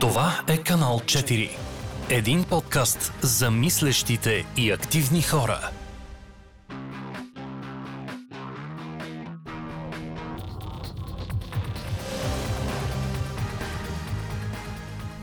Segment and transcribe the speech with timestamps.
[0.00, 1.50] Това е канал 4.
[2.10, 5.70] Един подкаст за мислещите и активни хора.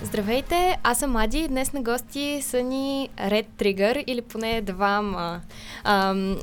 [0.02, 1.48] Здравейте, аз съм Ади.
[1.48, 5.42] Днес на гости са ни Red Trigger или поне двама
[5.84, 6.38] ам,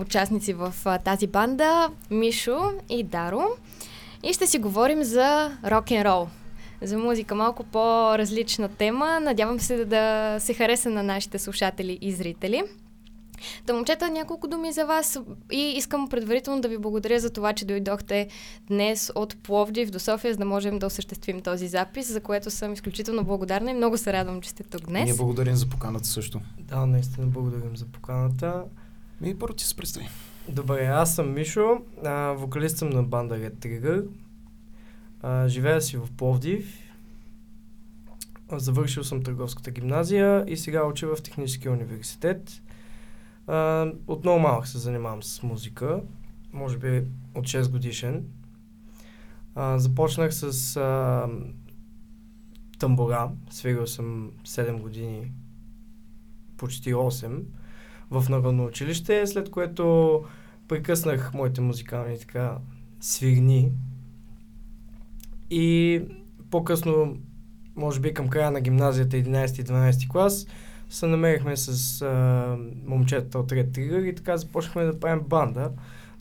[0.00, 3.44] участници в а, тази банда Мишо и Даро.
[4.22, 6.28] И ще си говорим за рок н рол
[6.82, 7.34] за музика.
[7.34, 9.20] Малко по-различна тема.
[9.20, 12.62] Надявам се да се хареса на нашите слушатели и зрители.
[13.66, 15.18] Та, момчета, няколко думи за вас
[15.52, 18.28] и искам предварително да ви благодаря за това, че дойдохте
[18.68, 22.72] днес от Пловдив до София, за да можем да осъществим този запис, за което съм
[22.72, 25.04] изключително благодарна и много се радвам, че сте тук днес.
[25.04, 26.40] Ние благодарим за поканата също.
[26.58, 28.64] Да, наистина благодарим за поканата.
[29.24, 30.08] И първо ти се представи.
[30.48, 34.04] Добре, аз съм Мишо, а, вокалист съм на банда Red Trigger.
[35.22, 36.78] А, живея си в Пловдив.
[38.52, 42.62] Завършил съм търговската гимназия и сега уча в Техническия университет.
[43.46, 46.00] А, от много малък се занимавам с музика,
[46.52, 47.04] може би
[47.34, 48.24] от 6 годишен.
[49.54, 51.28] А, започнах с а,
[52.78, 55.32] тамбура, свирил съм 7 години,
[56.56, 57.42] почти 8,
[58.10, 60.24] в народно училище, след което
[60.68, 62.58] прекъснах моите музикални така
[63.00, 63.72] свирни
[65.50, 66.02] и
[66.50, 67.16] по-късно,
[67.76, 70.46] може би към края на гимназията 11-12 клас,
[70.90, 72.56] се намерихме с а,
[72.86, 75.70] момчета от Red Trigger и така започнахме да правим банда.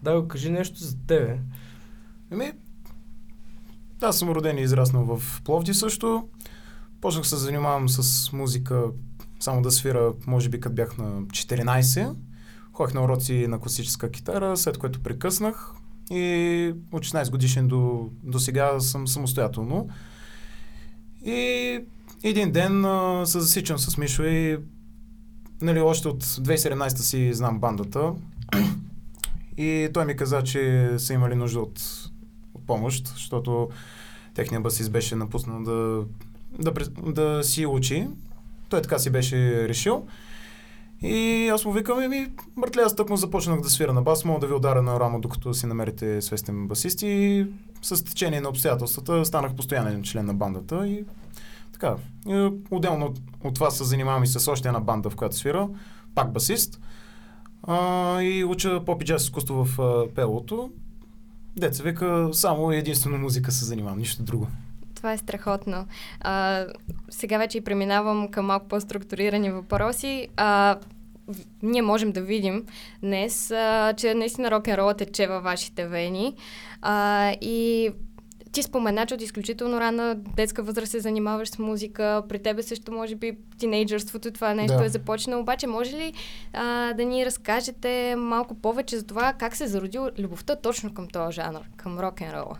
[0.03, 1.39] Да, кажи нещо за тебе.
[2.31, 2.51] Еми,
[4.01, 6.27] аз съм роден и израснал в Пловди също.
[7.01, 8.83] Почнах се занимавам с музика,
[9.39, 12.15] само да свира, може би като бях на 14.
[12.73, 15.73] Ходих на уроци на класическа китара, след което прекъснах
[16.09, 19.89] и от 16 годишен до, до сега съм самостоятелно.
[21.25, 21.79] И
[22.23, 24.57] един ден а, се засичам с Мишо и
[25.61, 28.13] нали, още от 2017 си знам бандата.
[29.57, 31.81] И той ми каза, че са имали нужда от,
[32.53, 33.69] от помощ, защото
[34.33, 36.05] техният басист беше напуснал да,
[36.59, 36.71] да,
[37.11, 38.07] да си учи.
[38.69, 40.07] Той така си беше решил.
[41.01, 42.27] И аз му викам, еми,
[42.57, 45.53] братле, аз тъкмо започнах да свира на бас, мога да ви ударя на рамо, докато
[45.53, 47.47] си намерите свестен басист и
[47.81, 51.05] с течение на обстоятелствата станах постоянен член на бандата и
[51.73, 51.95] така.
[52.27, 55.69] И, отделно от, от това се занимавам и с още една банда, в която свира,
[56.15, 56.79] пак басист.
[57.63, 60.71] А, и уча поп и джаз изкуство в а, пелото.
[61.57, 64.47] Деца вика, само единствено музика се занимавам, нищо друго.
[64.99, 65.85] Това е страхотно.
[66.21, 66.65] А,
[67.09, 70.27] сега вече и преминавам към малко по-структурирани въпроси.
[70.37, 70.77] А,
[71.63, 72.65] ние можем да видим
[73.01, 76.35] днес, а, че наистина рок н ролът тече във вашите вени.
[76.81, 77.89] А, и
[78.51, 82.23] ти спомена, че от изключително рана детска възраст се занимаваш с музика.
[82.29, 84.85] При тебе също, може би, тинейджърството това нещо Да.
[84.85, 85.41] е започнало.
[85.41, 86.13] Обаче, може ли
[86.53, 91.35] а, да ни разкажете малко повече за това как се зароди любовта точно към този
[91.35, 92.57] жанр, към рок н рола?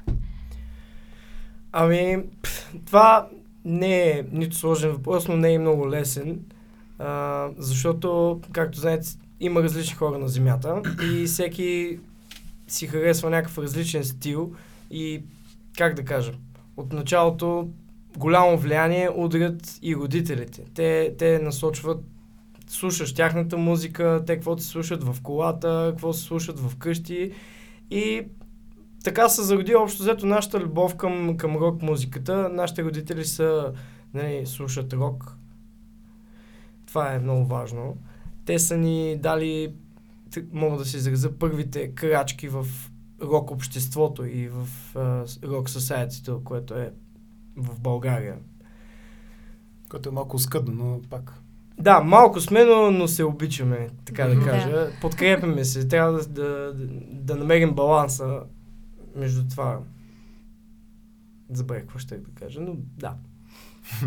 [1.72, 2.24] Ами,
[2.86, 3.28] това
[3.66, 6.40] не е нито сложен въпрос, но не е и много лесен,
[7.00, 9.08] а, защото, както знаете,
[9.40, 10.82] има различни хора на Земята
[11.14, 12.00] и всеки
[12.68, 14.54] си харесва някакъв различен стил
[14.92, 15.22] и,
[15.78, 16.32] как да кажа,
[16.78, 17.70] от началото
[18.18, 20.64] голямо влияние удрят и родителите.
[20.74, 22.04] Те, те насочват,
[22.68, 27.32] слушаш тяхната музика, те какво се слушат в колата, какво се слушат в къщи
[27.92, 28.24] и
[29.04, 32.50] така се зароди общо взето нашата любов към, към рок музиката.
[32.50, 33.74] Нашите родители са,
[34.14, 35.36] нали, слушат рок.
[36.88, 37.98] Това е много важно.
[38.46, 39.74] Те са ни дали,
[40.52, 42.66] мога да се изразя, първите крачки в
[43.22, 44.68] рок обществото и в
[45.44, 46.92] рок society, което е
[47.58, 48.36] в България.
[49.90, 51.34] Което е малко скъдно, но пак.
[51.78, 54.92] Да, малко сме, но, но се обичаме, така да кажа.
[55.02, 55.88] Подкрепяме се.
[55.88, 56.74] Трябва да, да,
[57.12, 58.40] да намерим баланса
[59.20, 59.80] между това.
[61.50, 63.16] Забравих какво ще да кажа, но да.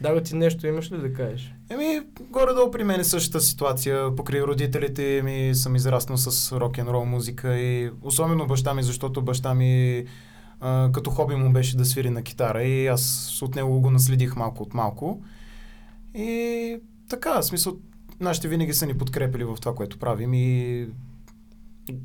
[0.00, 1.54] Да, ти нещо имаш ли да кажеш?
[1.70, 2.00] Еми,
[2.30, 4.16] горе-долу при мен е същата ситуация.
[4.16, 10.04] Покрай родителите ми съм израснал с рок-н-рол музика и особено баща ми, защото баща ми
[10.60, 14.36] а, като хоби му беше да свири на китара и аз от него го наследих
[14.36, 15.22] малко от малко.
[16.14, 16.76] И
[17.08, 17.76] така, в смисъл,
[18.20, 20.86] нашите винаги са ни подкрепили в това, което правим и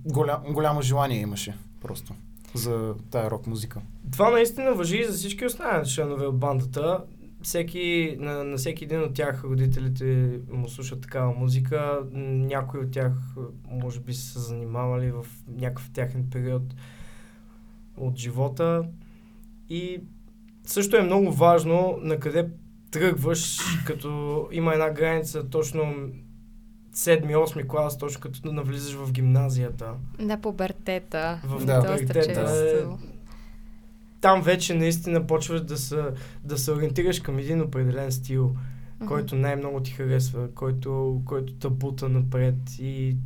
[0.06, 2.14] голя, голямо желание имаше просто
[2.54, 3.82] за тая рок музика.
[4.12, 7.04] Това наистина въжи и за всички останали членове от бандата.
[7.42, 12.02] Всеки, на, на всеки един от тях родителите му слушат такава музика.
[12.14, 13.14] Някои от тях
[13.70, 16.64] може би са се занимавали в някакъв тяхен период
[17.98, 18.84] от живота.
[19.70, 20.02] И
[20.64, 22.50] също е много важно на къде
[22.92, 26.10] тръгваш, като има една граница точно
[26.94, 29.94] 7-8 клас, точно като навлизаш в гимназията.
[30.20, 31.42] Да, пубертета.
[31.44, 32.88] В Да, пубертета.
[34.22, 36.04] Там вече наистина почваш да се,
[36.44, 38.56] да се ориентираш към един определен стил,
[39.00, 39.08] Мгм.
[39.08, 43.18] който най-много ти харесва, който, който те бута напред и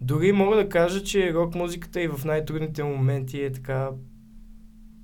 [0.00, 3.90] дори мога да кажа, че рок музиката и в най-трудните моменти е така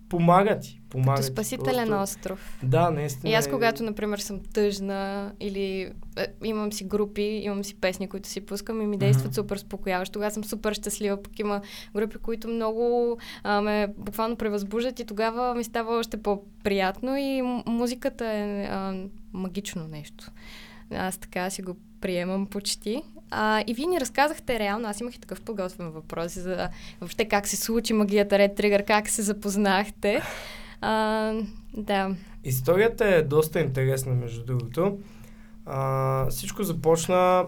[0.08, 0.80] помага ти.
[0.90, 2.58] Помага Като спасителен Просто- остров.
[2.62, 3.30] Да, наистина.
[3.30, 5.80] И аз, е- когато, например, съм тъжна или
[6.16, 9.34] е, имам си групи, имам си песни, които си пускам и ми действат Мгм.
[9.34, 10.12] супер спокояващо.
[10.12, 11.60] Тогава съм супер щастлива, пък има
[11.94, 18.26] групи, които много а, ме буквално превъзбуждат и тогава ми става още по-приятно и музиката
[18.26, 18.94] е а,
[19.32, 20.30] магично нещо.
[20.90, 23.02] Аз така си го приемам почти.
[23.30, 26.68] А, и вие ни разказахте реално, аз имах и такъв подготвен въпрос за
[27.00, 30.22] въобще как се случи магията Red Trigger, как се запознахте.
[30.80, 31.32] А,
[31.76, 32.16] да.
[32.44, 34.98] Историята е доста интересна, между другото.
[35.66, 37.46] А, всичко започна,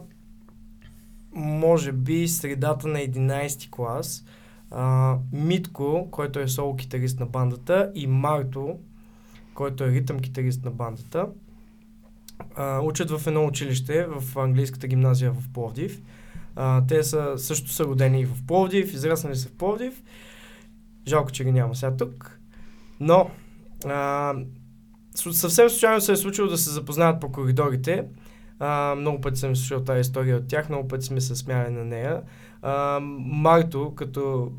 [1.33, 4.25] може би, средата на 11 клас.
[4.71, 8.79] А, Митко, който е соло китарист на бандата, и Марто,
[9.55, 11.27] който е ритъм китарист на бандата,
[12.57, 16.03] а, учат в едно училище в английската гимназия в Пловдив.
[16.57, 20.03] А, те са, също са родени в Пловдив, израснали са в Пловдив.
[21.09, 22.41] Жалко, че ги няма сега тук.
[23.01, 23.31] Но
[23.87, 24.35] а,
[25.15, 28.05] съвсем случайно се е случило да се запознаят по коридорите.
[28.59, 31.85] А, много пъти съм слушал тази история от тях, много пъти сме се смяли на
[31.85, 32.23] нея.
[32.63, 34.53] А, Марто, като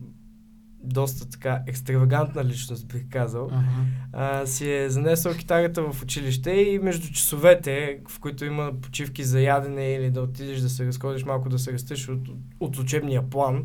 [0.83, 3.81] доста така екстравагантна личност, бих казал, Мгм.
[4.13, 9.41] а, си е занесъл китарата в училище и между часовете, в които има почивки за
[9.41, 12.29] ядене или да отидеш да се разходиш малко, да се растеш от,
[12.59, 13.63] от учебния план,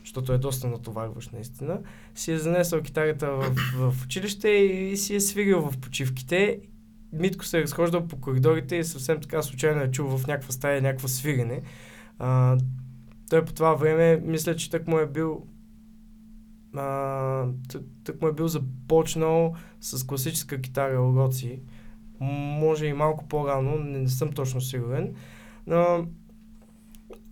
[0.00, 1.78] защото е доста натоварващ наистина,
[2.14, 6.58] си е занесъл китарата в, в училище и, и си е свирил в почивките.
[7.12, 10.82] Митко се е разхождал по коридорите и съвсем така случайно е чул в някаква стая
[10.82, 11.62] някакво свирене.
[12.18, 12.58] А,
[13.30, 15.46] той по това време, мисля, че так му е бил
[16.76, 17.46] а,
[18.04, 21.60] тък, му е бил започнал с класическа китара уроци.
[22.20, 25.14] Може и малко по-рано, не, не съм точно сигурен.
[25.66, 26.06] Но,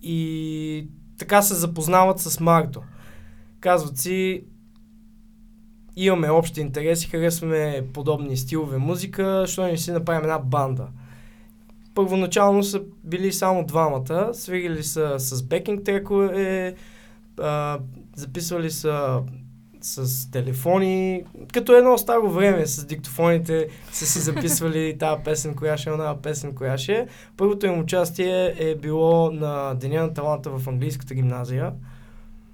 [0.01, 2.83] и така се запознават с Марто.
[3.59, 4.43] Казват си,
[5.95, 10.87] имаме общи интереси, харесваме подобни стилове музика, що не си направим една банда.
[11.95, 16.75] Първоначално са били само двамата, свирили са с бекинг трекове,
[17.39, 17.79] а,
[18.15, 19.21] записвали са
[19.81, 21.23] с телефони,
[21.53, 26.21] като едно старо време с диктофоните са си записвали тази песен, коя ще е, една
[26.21, 27.07] песен, коя ще е.
[27.37, 31.73] Първото им участие е било на Деня на таланта в английската гимназия.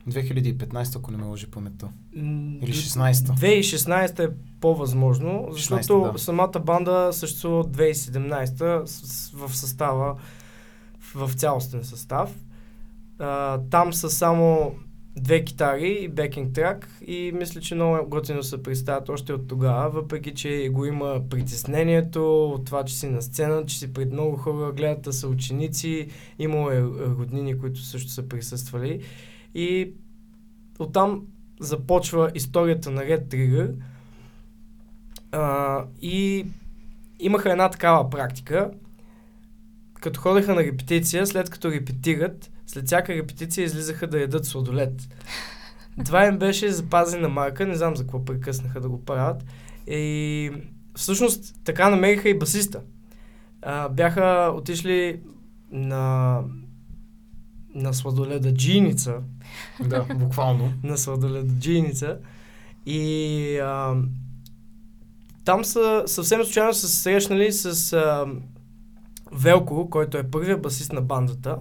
[0.09, 1.87] 2015, ако не ме лъжи паметта.
[2.15, 3.33] Или 16-та.
[3.33, 4.29] 2016 е
[4.61, 6.19] по-възможно, защото 16-та, да.
[6.19, 10.15] самата банда съществува от 2017 с- с- в състава,
[11.15, 12.35] в цялостен състав.
[13.69, 14.75] Там са само
[15.15, 19.89] две китари и бекинг трак и мисля, че много готино се представят още от тогава,
[19.89, 24.37] въпреки, че го има притеснението от това, че си на сцена, че си пред много
[24.37, 26.07] хора гледат да са ученици,
[26.39, 29.03] имало е роднини, които също са присъствали.
[29.55, 29.93] И
[30.79, 31.25] оттам
[31.59, 33.73] започва историята на Red Trigger.
[35.31, 36.45] А, и
[37.19, 38.71] имаха една такава практика,
[40.01, 45.09] като ходеха на репетиция, след като репетират, след всяка репетиция излизаха да ядат сладолет.
[46.05, 49.45] Това им беше запазена марка, не знам за какво прекъснаха да го правят.
[49.87, 50.51] И
[50.95, 52.81] всъщност така намериха и басиста.
[53.61, 55.19] А, бяха отишли
[55.71, 56.39] на,
[57.75, 59.15] на сладоледаджийница,
[59.79, 60.73] Да, буквално.
[60.83, 62.17] на сладоледаджийница
[62.85, 63.95] и а,
[65.45, 68.25] там са съвсем случайно са се срещнали с а,
[69.31, 71.57] Велко, който е първият басист на бандата,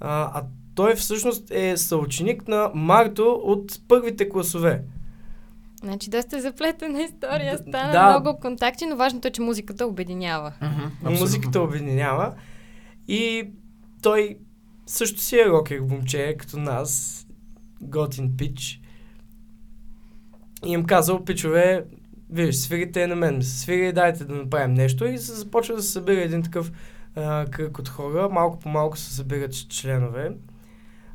[0.00, 4.82] а, а той всъщност е съученик на Марто от първите класове.
[5.82, 8.10] Значи доста заплетена история, стана да.
[8.10, 10.52] много контакти, но важното е, че музиката обединява.
[11.02, 12.34] Музиката обединява
[13.08, 13.50] и
[14.02, 14.38] той
[14.86, 17.22] също си е рокер момче, като нас,
[17.80, 18.80] готин пич.
[20.66, 21.84] И им казал, пичове,
[22.30, 26.22] виж, свирите на мен, свири, дайте да направим нещо и се започва да се събира
[26.22, 26.72] един такъв
[27.16, 30.36] а, кръг от хора, малко по малко се събират членове.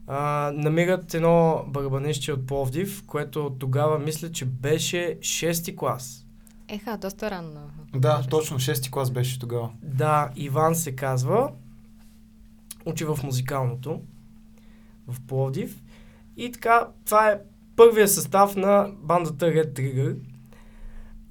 [0.08, 6.26] А, намират едно барабанище от Пловдив, което тогава мисля, че беше 6 клас.
[6.68, 7.70] Еха, доста рано.
[7.96, 9.70] Да, точно 6-ти клас беше тогава.
[9.84, 11.52] Да, Иван се казва.
[12.86, 14.02] Учи в музикалното
[15.08, 15.82] в Пловдив.
[16.38, 17.40] И така, това е
[17.76, 20.18] първия състав на бандата Red Trigger.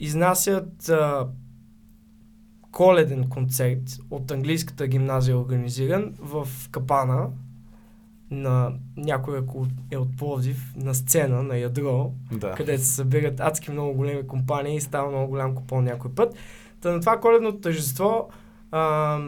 [0.01, 1.29] Изнасят а,
[2.73, 7.31] коледен концерт от английската гимназия организиран в Капана
[8.31, 12.51] на някой ако е от Пловдив, на сцена, на ядро, Да.
[12.55, 16.35] където се събират адски много големи компании и става много голям купон някой път.
[16.81, 18.29] Та на това коледно тържество
[18.71, 19.19] а,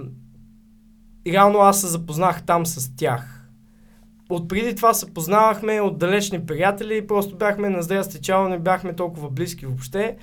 [1.26, 3.48] реално аз се запознах там с тях.
[4.28, 8.92] От преди това се познавахме от далечни приятели, просто бяхме на здрасти чао, не бяхме
[8.92, 10.16] толкова близки въобще.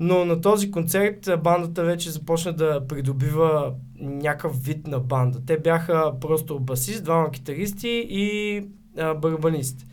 [0.00, 5.40] Но на този концерт бандата вече започна да придобива някакъв вид на банда.
[5.46, 8.62] Те бяха просто басист, двама китаристи и
[8.98, 9.86] а, барабанист.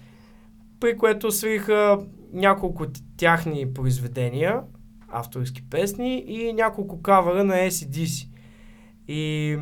[0.79, 1.99] При което свириха
[2.33, 2.85] няколко
[3.17, 4.61] тяхни произведения,
[5.07, 8.27] авторски песни и няколко кавара на ACDC.
[9.07, 9.57] И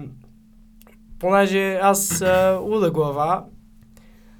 [1.19, 3.45] понеже аз а, луда глава,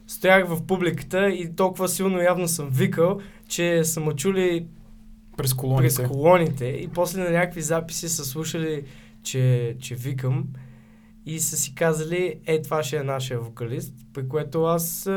[0.08, 4.68] стоях в публиката и толкова силно явно съм викал, че са ме чули
[5.38, 5.96] През колоните.
[5.96, 8.84] през колоните и после на някакви записи са слушали,
[9.24, 10.46] че, че викам
[11.26, 15.10] и са си казали, е, това ще е нашия вокалист, при което аз,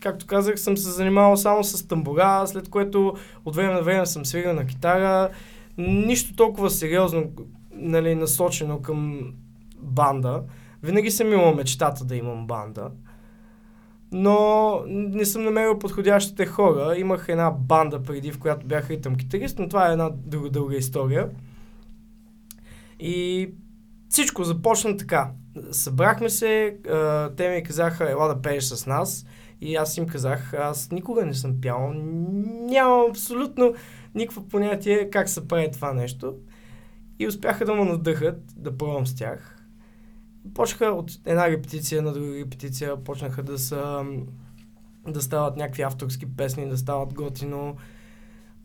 [0.00, 3.14] както казах, съм се занимавал само с тамбура, след което
[3.44, 5.30] от време на време съм свирил на китара,
[5.78, 7.24] нищо толкова сериозно
[7.72, 9.32] нали, насочено към
[9.80, 10.42] банда.
[10.82, 12.90] Винаги съм имал мечтата да имам банда
[14.12, 16.94] но не съм намерил подходящите хора.
[16.98, 20.76] Имах една банда преди, в която бях ритъм китарист, но това е една друга дълга
[20.76, 21.30] история.
[23.00, 23.50] И
[24.08, 25.30] всичко започна така.
[25.70, 26.76] Събрахме се,
[27.36, 29.26] те ми казаха, ела да пееш с нас.
[29.60, 33.74] И аз им казах, аз никога не съм пял, нямам абсолютно
[34.14, 36.34] никакво понятие как се прави това нещо.
[37.18, 39.57] И успяха да ме надъхат да пробвам с тях.
[40.54, 44.04] Почнаха от една репетиция на друга репетиция, почнаха да са
[45.06, 47.76] да стават някакви авторски песни, да стават готино.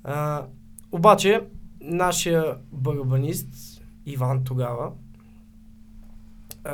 [0.03, 0.45] А,
[0.91, 1.41] обаче,
[1.81, 4.91] нашия барабанист, Иван тогава,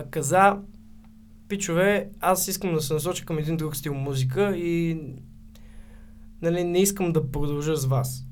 [0.10, 0.58] каза,
[1.48, 5.02] пичове, аз искам да се насоча към един друг стил музика и
[6.42, 8.26] нали, не искам да продължа с вас.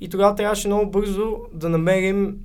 [0.00, 2.44] И тогава трябваше много бързо да намерим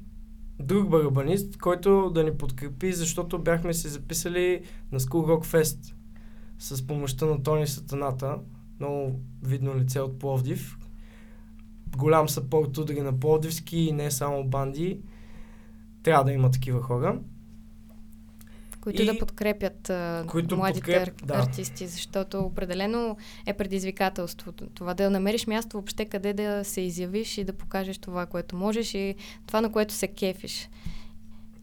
[0.60, 5.94] друг барабанист, който да ни подкрепи, защото бяхме се записали на School Rock Fest
[6.60, 8.40] с помощта на Тони Сатаната,
[8.80, 10.78] много видно лице от Пловдив.
[11.98, 15.00] Голям съпорт удари на Пловдивски и не само банди.
[16.04, 17.20] Трябва да има такива хора.
[18.86, 21.34] Които И- да подкрепят а, които младите подкреп- ар- да.
[21.34, 24.52] артисти, защото определено е предизвикателство.
[24.52, 28.94] Това да намериш място въобще къде да се изявиш и да покажеш това, което можеш
[28.94, 29.16] и
[29.48, 30.70] това, на което се кефиш.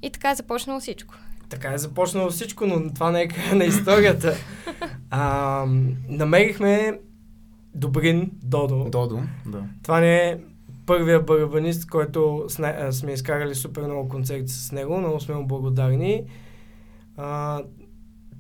[0.02, 1.14] И така е започнало всичко.
[1.48, 4.34] Така е започнало всичко, но това не е края на историята.
[5.14, 5.64] А,
[6.08, 7.00] намерихме
[7.74, 8.84] Добрин Додо.
[8.84, 9.22] Додо.
[9.46, 9.64] Да.
[9.82, 10.38] Това не е
[10.86, 12.44] първия барабанист, който
[12.90, 14.98] сме изкарали супер много концерти с него.
[14.98, 16.24] Много сме му благодарни.
[17.16, 17.62] А,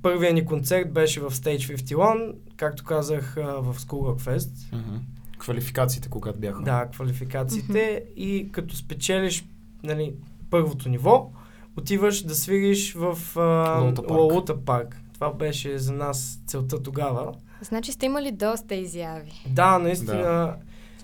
[0.02, 4.72] първият ни концерт беше в Stage 51, както казах, а, в School Rock Fest.
[4.72, 4.96] Мгм.
[5.38, 6.62] Квалификациите, когато бяха.
[6.62, 8.04] Да, квалификациите.
[8.16, 9.44] И като спечелиш
[9.82, 10.14] нали,
[10.50, 11.30] първото ниво,
[11.76, 14.20] отиваш да свириш в а, Лолута парк.
[14.20, 15.00] Лолута парк.
[15.14, 17.32] Това беше за нас целта тогава.
[17.60, 19.44] Значи сте имали доста изяви.
[19.48, 20.22] Да, наистина.
[20.22, 20.56] Да.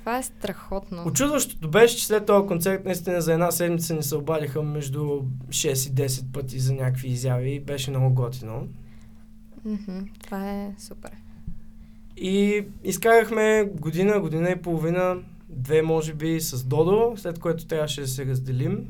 [0.09, 1.03] Това е страхотно.
[1.07, 4.99] Очудващото беше, че след този концерт наистина за една седмица ни се обадиха между
[5.49, 7.61] 6 и 10 пъти за някакви изяви.
[7.61, 8.69] Беше много готино.
[9.65, 11.11] Мгм, Това е супер.
[12.17, 15.17] И изкарахме година, година и половина,
[15.49, 18.87] две може би с Додо, след което трябваше да се разделим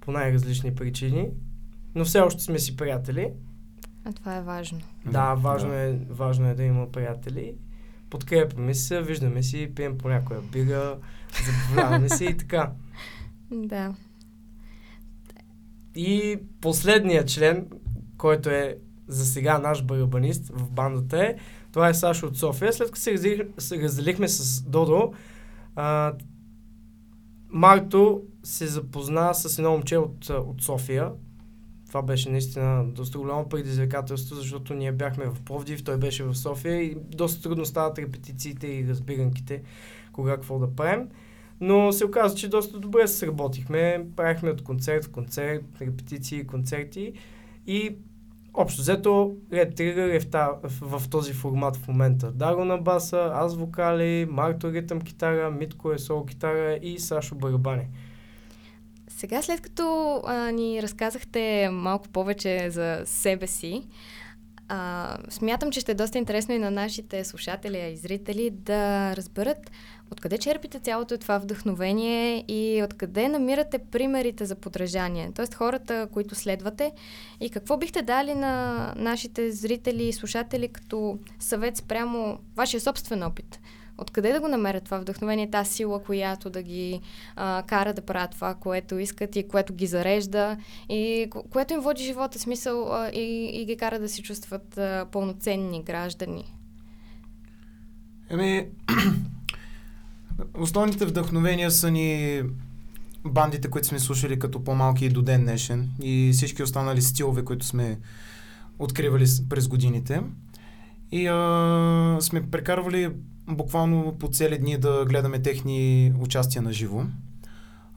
[0.00, 1.28] по най-различни причини.
[1.94, 3.32] Но все още сме си приятели.
[4.04, 4.80] А това е важно.
[5.06, 7.54] Да, важно, Е, важно е да има приятели.
[8.14, 10.94] Подкрепяме се, виждаме си, пием по някоя бига,
[11.44, 12.72] забавляваме се и така.
[13.50, 13.94] Да.
[15.94, 17.66] И последният член,
[18.18, 18.76] който е
[19.08, 21.36] за сега наш барабанист в бандата е,
[21.72, 22.72] това е Сашо от София.
[22.72, 25.12] След като се, разделих, се разделихме с Додо,
[25.76, 26.12] а,
[27.48, 31.10] Марто се запозна с едно момче от, от София.
[31.94, 36.82] Това беше наистина доста голямо предизвикателство, защото ние бяхме в Пловдив, той беше в София
[36.82, 39.62] и доста трудно стават репетициите и разбиранките,
[40.12, 41.08] кога какво да правим.
[41.60, 44.06] Но се оказа, че доста добре се сработихме.
[44.16, 47.12] Правихме от концерт в концерт, репетиции, концерти
[47.66, 47.96] и
[48.54, 52.32] общо взето Red Trigger е в, та, в, в този формат в момента.
[52.32, 57.88] Даро на баса, аз вокали, Марто ритъм китара, Митко е сол китара и Сашо барабани.
[59.16, 63.82] Сега, след като а, ни разказахте малко повече за себе си,
[64.68, 69.70] А, смятам, че ще е доста интересно и на нашите слушатели и зрители да разберат
[70.10, 75.30] откъде черпите цялото това вдъхновение и откъде намирате примерите за подражание.
[75.34, 76.92] Тоест хората, които следвате
[77.40, 83.60] и какво бихте дали на нашите зрители и слушатели като съвет спрямо вашия собствен опит.
[83.98, 87.00] Откъде да го намерят това вдъхновение, тази сила, която да ги
[87.36, 90.56] а, кара да правят това, което искат и което ги зарежда
[90.88, 95.06] и което им води живота, смисъл а, и, и ги кара да се чувстват а,
[95.12, 96.54] пълноценни граждани?
[98.30, 98.66] Еми,
[100.54, 102.42] основните вдъхновения са ни
[103.24, 107.66] бандите, които сме слушали като по-малки и до ден днешен и всички останали стилове, които
[107.66, 107.98] сме
[108.78, 110.20] откривали през годините.
[111.12, 113.10] И а, сме прекарвали
[113.48, 117.02] буквално по цели дни да гледаме техни участия на живо.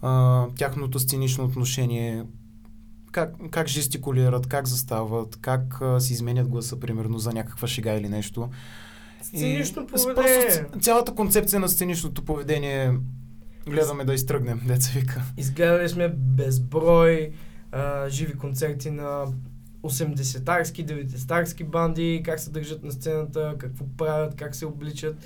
[0.02, 2.24] А, тяхното сценично отношение,
[3.12, 8.10] как, как жестикулират, как застават, как а, си изменят гласа, примерно, за някаква шега или
[8.10, 8.50] нещо.
[9.22, 10.16] Сценично поведение.
[10.16, 12.94] Просто цялата концепция на сценичното поведение
[13.70, 15.24] гледаме да изтръгнем, деца вика.
[15.38, 17.32] Изгледали сме безброй
[17.72, 19.26] а, живи концерти на
[19.90, 25.26] 80-тарски, 90-тарски банди, как се държат на сцената, какво правят, как се обличат.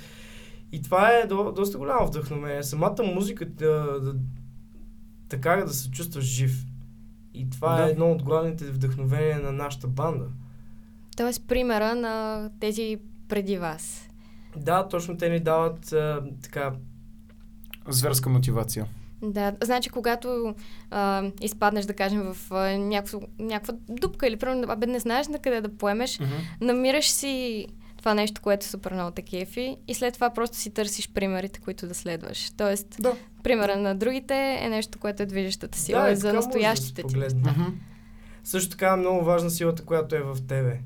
[0.72, 2.62] И това е до, доста голямо вдъхновение.
[2.62, 4.14] Самата музика да, да,
[5.30, 6.64] да кара да се чувстваш жив.
[7.34, 7.88] И това е Да.
[7.88, 10.26] е едно от главните вдъхновения на нашата банда.
[11.16, 14.08] Тоест примера на тези преди вас.
[14.56, 16.72] Да, точно те ни дават а, така
[17.88, 18.86] Зверска мотивация.
[19.22, 20.54] Да, значи когато
[20.90, 25.38] а, изпаднеш, да кажем, в а, някаква, някаква дупка или примерно, абе не знаеш на
[25.38, 26.20] къде да поемеш,
[26.60, 27.66] намираш си
[28.02, 31.86] това нещо, което супер много те кефи и след това просто си търсиш примерите, които
[31.86, 32.50] да следваш.
[32.56, 33.16] Тоест, Да.
[33.42, 37.36] примера на другите е нещо, което е движещата сила да, и за настоящите да ти.
[37.36, 37.62] Мгм.
[38.44, 40.80] Също така е много важна силата, която е в тебе.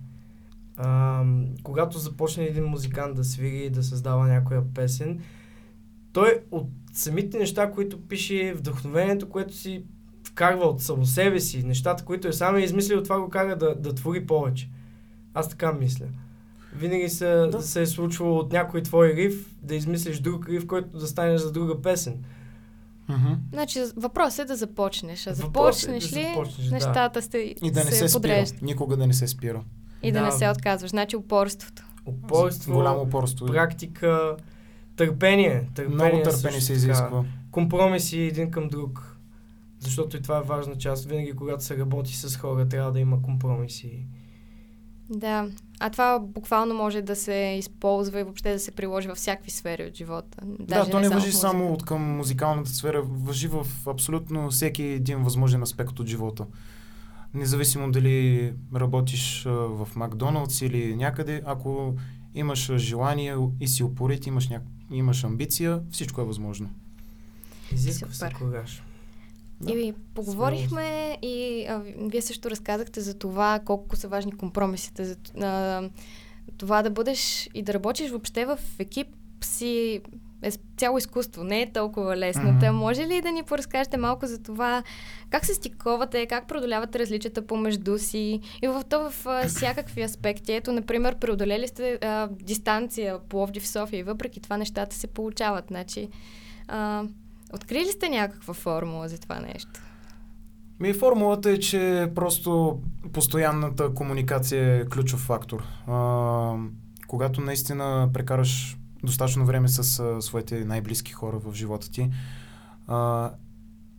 [0.76, 1.22] А,
[1.62, 5.20] когато започне един музикант да свири и да създава някоя песен,
[6.12, 9.82] той от самите неща, които пише, вдъхновението, което си
[10.24, 13.74] вкарва от само себе си, нещата, които е сам е измислил, това го кара да,
[13.74, 14.68] да твори повече.
[15.34, 16.06] Аз така мисля.
[16.74, 17.46] Винаги се, Да.
[17.48, 17.62] да.
[17.62, 21.52] се е случвало от някой твой риф да измислиш друг риф, който да стане за
[21.52, 22.24] друга песен.
[23.08, 23.32] Мгм.
[23.52, 25.26] Значи въпросът е да започнеш.
[25.26, 25.48] А Въпросът
[25.82, 26.74] е да започнеш ли, започнеш, да.
[26.74, 28.12] нещата сте, И да не се, спира.
[28.12, 28.62] подреждат.
[28.62, 29.64] Никога да не се спира.
[30.02, 30.24] И да, Да.
[30.24, 30.90] не се отказваш.
[30.90, 31.82] Значи упорството.
[32.06, 33.46] Упорство, Голямо упорство.
[33.46, 34.36] практика,
[34.96, 35.68] търпение.
[35.74, 37.24] търпение Много търпение се изисква.
[37.50, 39.18] Компромиси един към друг.
[39.78, 41.04] Защото и това е важна част.
[41.04, 44.06] Винаги, когато се работи с хора, трябва да има компромиси.
[45.10, 45.48] Да.
[45.80, 49.84] А това буквално може да се използва и въобще да се приложи във всякакви сфери
[49.84, 50.38] от живота.
[50.60, 54.82] Даже да, то не само въжи само от към музикалната сфера, въжи в абсолютно всеки
[54.82, 56.46] един възможен аспект от живота.
[57.34, 61.94] Независимо дали работиш в Макдоналдс или някъде, ако
[62.34, 64.60] имаш желание и си упорит, имаш, ня...
[64.90, 66.70] имаш амбиция, всичко е възможно.
[67.72, 68.82] Изисква се кораж.
[69.60, 69.72] Да.
[69.72, 75.90] И поговорихме и а, вие също разказахте за това колко са важни компромисите, за а,
[76.58, 79.08] това да бъдеш и да работиш въобще в екип
[79.40, 80.00] си
[80.42, 82.50] е цяло изкуство, не е толкова лесно.
[82.50, 82.58] Мгм.
[82.58, 84.82] Та може ли да ни поразкажете малко за това
[85.30, 90.52] как се стиковате, как преодолявате различията помежду си и в то в а, всякакви аспекти.
[90.52, 95.64] Ето, например, преодолели сте а, дистанция Пловдив София и въпреки това нещата се получават.
[95.68, 96.08] Значи,
[96.68, 97.04] а,
[97.54, 99.80] открили сте някаква формула за това нещо?
[100.80, 102.80] Ми формулата е, че просто
[103.12, 105.62] постоянната комуникация е ключов фактор.
[105.86, 106.54] А,
[107.06, 112.10] когато наистина прекараш достатъчно време с а, своите най-близки хора в живота ти
[112.86, 113.32] а,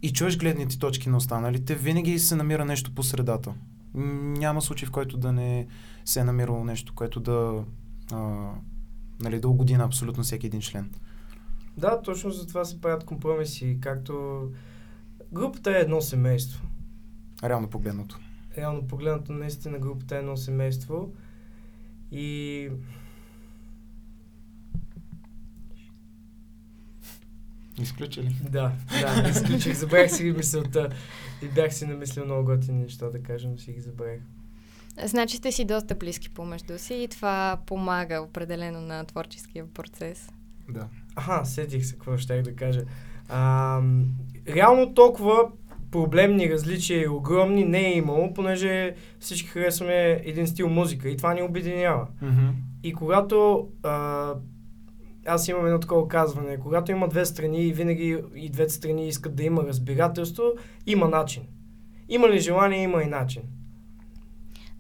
[0.02, 3.54] и чуеш гледните точки на останалите, винаги се намира нещо по средата.
[3.94, 5.68] Няма случай, в който да не
[6.06, 7.64] се е намирало нещо, което да,
[8.12, 8.52] а,
[9.20, 10.92] нали, да угоди на абсолютно всеки един член.
[11.78, 13.78] Да, точно за това се правят компромиси.
[13.82, 14.42] Както
[15.34, 16.68] групата е едно семейство.
[17.44, 18.20] Реално погледното.
[18.58, 21.12] Реално погледнато, наистина групата е едно семейство.
[22.12, 22.70] И
[27.82, 28.36] Изключили.
[28.50, 29.74] да, да, изключих.
[29.74, 30.90] Забравих си мисълта.
[31.42, 34.22] И бях си намислил много готини неща да кажа, но си ги забравих.
[35.04, 40.30] Значи сте си доста близки помежду си и това помага определено на творческия процес.
[40.70, 40.88] Да.
[41.16, 42.82] Аха, сетих се какво щях да кажа.
[43.30, 43.82] А,
[44.48, 45.50] реално толкова
[45.92, 51.34] проблемни различия и огромни не е имало, понеже всички харесваме един стил музика и това
[51.34, 52.08] ни обединява.
[52.22, 52.48] Мгм.
[52.84, 54.34] И когато а,
[55.28, 59.36] аз имам едно такова казване, когато има две страни и винаги и двете страни искат
[59.36, 60.44] да има разбирателство,
[60.86, 61.44] има начин.
[62.10, 63.42] Има ли желание, има и начин.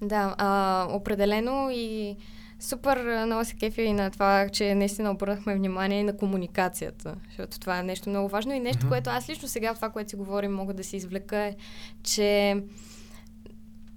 [0.01, 2.15] Да, а, определено и
[2.59, 7.59] супер много се кефи и на това, че наистина обърнахме внимание и на комуникацията, защото
[7.59, 8.89] това е нещо много важно и нещо, Мгм.
[8.89, 11.55] което аз лично сега, това, което си говорим, мога да се извлека е,
[12.03, 12.61] че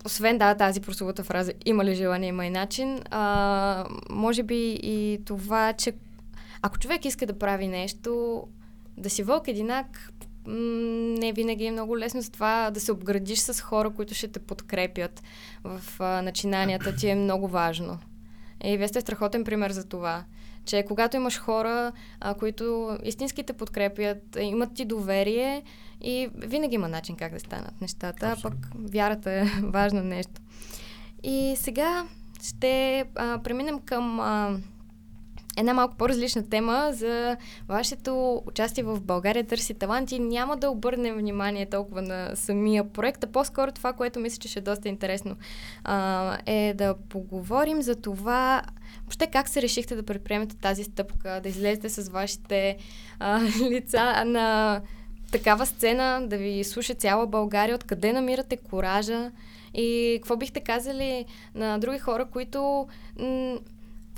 [0.04, 5.20] освен да, тази прословута фраза има ли желание, има и начин, а, може би и
[5.24, 5.92] това, че
[6.62, 8.42] ако човек иска да прави нещо,
[8.96, 10.12] да си вълк единак,
[10.46, 10.54] м,
[11.18, 14.38] не винаги е много лесно с това да се обградиш с хора, които ще те
[14.38, 15.22] подкрепят
[15.64, 17.98] в а, начинанията ти е много важно.
[18.64, 20.24] И вие сте страхотен пример за това.
[20.64, 25.62] Че когато имаш хора, а, които истински те подкрепят, имат ти доверие
[26.00, 30.40] и винаги има начин как да станат нещата, а пък вярата е важно нещо.
[31.22, 32.06] И сега
[32.42, 34.58] ще а, преминем към а,
[35.60, 37.36] една малко по-различна тема за
[37.68, 40.18] вашето участие в България търси таланти.
[40.18, 44.58] Няма да обърнем внимание толкова на самия проект, а по-скоро това, което мисля, че ще
[44.58, 45.36] е доста интересно,
[45.84, 48.62] а, е да поговорим за това,
[49.02, 52.76] въобще как се решихте да предприемете тази стъпка, да излезете с вашите
[53.18, 54.80] а, лица на
[55.32, 59.30] такава сцена, да ви слуша цяла България, откъде намирате коража
[59.74, 62.86] и какво бихте казали на други хора, които
[63.18, 63.58] м-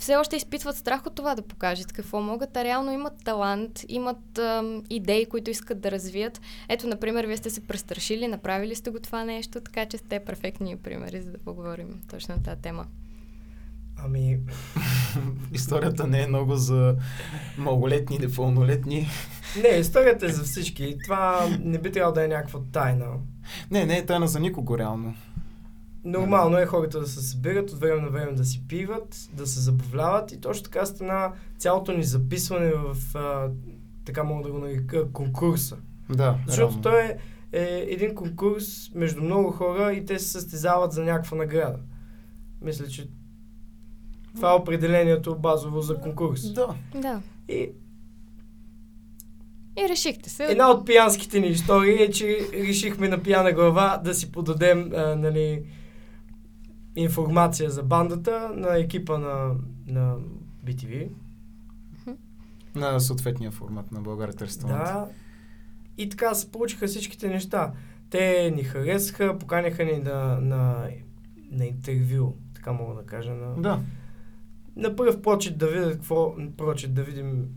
[0.02, 4.38] все още изпитват страх от това да покажат какво могат, а реално имат талант, имат
[4.38, 6.40] ам, идеи, които искат да развият.
[6.68, 10.76] Ето, например, вие сте се престрашили, направили сте го това нещо, така че сте перфектни
[10.76, 12.86] примери, за да поговорим точно на тази тема.
[14.04, 14.38] Ами,
[15.52, 16.96] Историята не е много за
[17.58, 19.08] малолетни или пълнолетни.
[19.62, 20.96] не, историята е за всички.
[21.04, 23.06] Това не би трябвало да е някаква тайна.
[23.70, 25.14] Не, не е тайна за никого реално.
[26.04, 29.60] Нормално е хората да се събират, от време на време да си пиват, да се
[29.60, 33.50] забавляват и точно така стана цялото ни записване в, а,
[34.04, 35.76] така мога да го нарека, конкурса.
[36.10, 36.82] Да, Защото реално.
[36.82, 37.18] той е,
[37.52, 41.78] е един конкурс между много хора и те се състезават за някаква награда.
[42.60, 43.08] Мисля, че
[44.34, 46.52] това е определението базово за конкурс.
[46.52, 46.74] Да.
[46.94, 47.22] Да.
[47.48, 47.70] И
[49.78, 50.44] И решихте се.
[50.44, 55.16] една от пиянските ни истории е, че решихме на пияна глава да си подадем а,
[55.16, 55.62] нали,
[56.96, 59.55] информация за бандата на екипа на,
[59.87, 60.16] на
[60.64, 61.09] BTV.
[62.74, 64.85] На съответния формат на България талант.
[64.85, 65.07] Да.
[65.98, 67.72] И така се получиха всичките неща.
[68.11, 70.88] Те ни харесаха, поканяха ни на, на,
[71.50, 73.33] на интервю, така мога да кажа.
[73.35, 73.81] На, Да.
[74.76, 77.48] на пръв прочит да видят какво, прочит да видим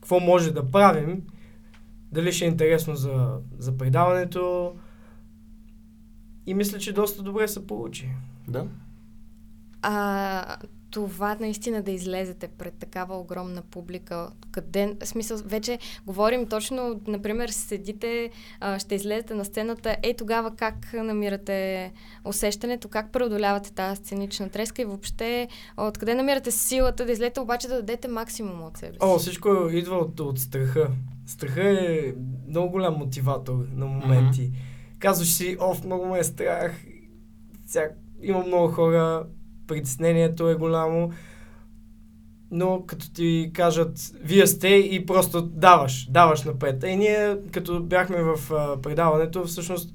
[0.00, 1.22] какво може да правим,
[2.12, 4.74] дали ще е интересно за, за предаването.
[6.46, 8.08] И мисля, че доста добре се получи.
[8.48, 8.66] Да.
[9.82, 10.56] А
[10.90, 17.48] това наистина да излезете пред такава огромна публика, къде, в смисъл, вече говорим точно, например,
[17.48, 18.30] седите,
[18.60, 21.92] а, ще излезете на сцената, е тогава как намирате
[22.24, 27.74] усещането, как преодолявате тази сценична треска и въобще откъде намирате силата да излезете, обаче да
[27.74, 28.98] дадете максимум от себе си.
[29.00, 30.90] О, всичко идва от, от страха.
[31.26, 32.14] Страха е
[32.48, 34.52] много голям мотиватор на моменти.
[34.98, 36.84] Казваш си, оф, много ме е страх.
[37.66, 37.88] Сега,
[38.22, 39.26] има много хора,
[39.66, 41.10] притеснението е голямо.
[42.50, 46.84] Но като ти кажат, вие сте и просто даваш, даваш напред.
[46.86, 49.94] И ние, като бяхме в а, предаването, всъщност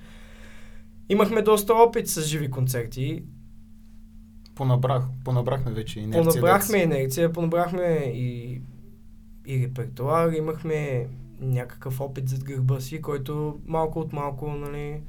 [1.10, 3.24] имахме доста опит с живи концерти.
[4.56, 6.24] Понабрах, понабрахме вече инерция.
[6.24, 6.98] Понабрахме деца.
[6.98, 8.62] инерция, понабрахме и,
[9.48, 11.08] и репертуар, имахме
[11.42, 15.02] някакъв опит зад гърба си, който малко от малко, нали,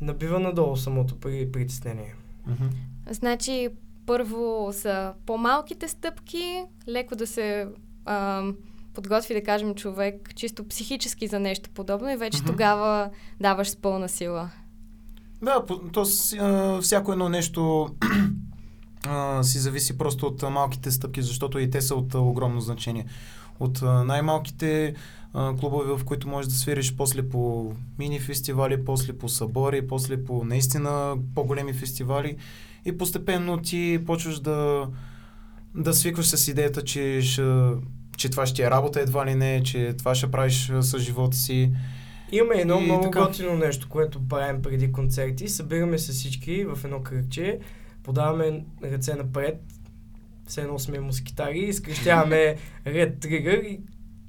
[0.00, 2.14] набива надолу самото при, притеснение.
[2.46, 2.66] Мгм.
[3.10, 3.68] Значи,
[4.06, 7.68] първо са по-малките стъпки, леко да се
[8.06, 8.56] ам,
[8.94, 12.46] подготви, да кажем, човек чисто психически за нещо подобно и вече Мгм.
[12.46, 13.10] тогава
[13.40, 14.50] даваш с пълна сила.
[15.42, 16.04] Да, то
[16.40, 17.88] а, всяко едно нещо
[19.06, 22.60] а, си зависи просто от а, малките стъпки, защото и те са от а, огромно
[22.60, 23.06] значение.
[23.60, 24.94] От а, най-малките
[25.34, 30.24] а, клубове, в които можеш да свириш, после по мини фестивали, после по събори, после
[30.24, 32.36] по наистина по-големи фестивали
[32.84, 34.88] и постепенно ти почваш да,
[35.74, 37.42] да свикваш с идеята, че, ще,
[38.16, 41.72] че това ще е работа едва ли не, че това ще правиш с живота си.
[42.32, 43.20] Имаме едно И много така.
[43.20, 45.48] готино нещо, което правим преди концерти.
[45.48, 47.58] Събираме се всички в едно кръгче,
[48.02, 49.62] подаваме ръце напред,
[50.46, 53.80] все едно сме мускитари, изкрещяваме ред тригър и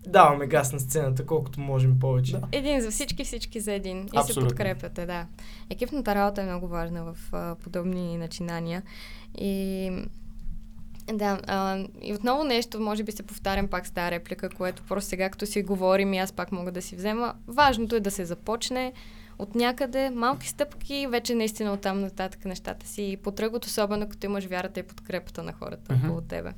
[0.08, 2.32] даваме газ на сцената, колкото можем повече.
[2.32, 2.48] Да.
[2.52, 4.06] Един за всички, всички за един.
[4.06, 4.48] И се Абсолютно.
[4.48, 5.26] подкрепяте, да.
[5.70, 8.84] Екипната работа е много важна в а, подобни начинания.
[9.38, 9.92] И
[11.14, 15.10] да, а, и отново нещо, може би се повтарям пак с тази реплика, което просто
[15.10, 17.34] сега, като си говорим и аз пак мога да си взема.
[17.48, 18.94] Важното е да се започне,
[19.40, 24.80] от някъде, малки стъпки, вече наистина оттам нататък нещата си потръгват, особено като имаш вярата
[24.80, 26.06] и подкрепата на хората Мгм.
[26.06, 26.52] около тебе.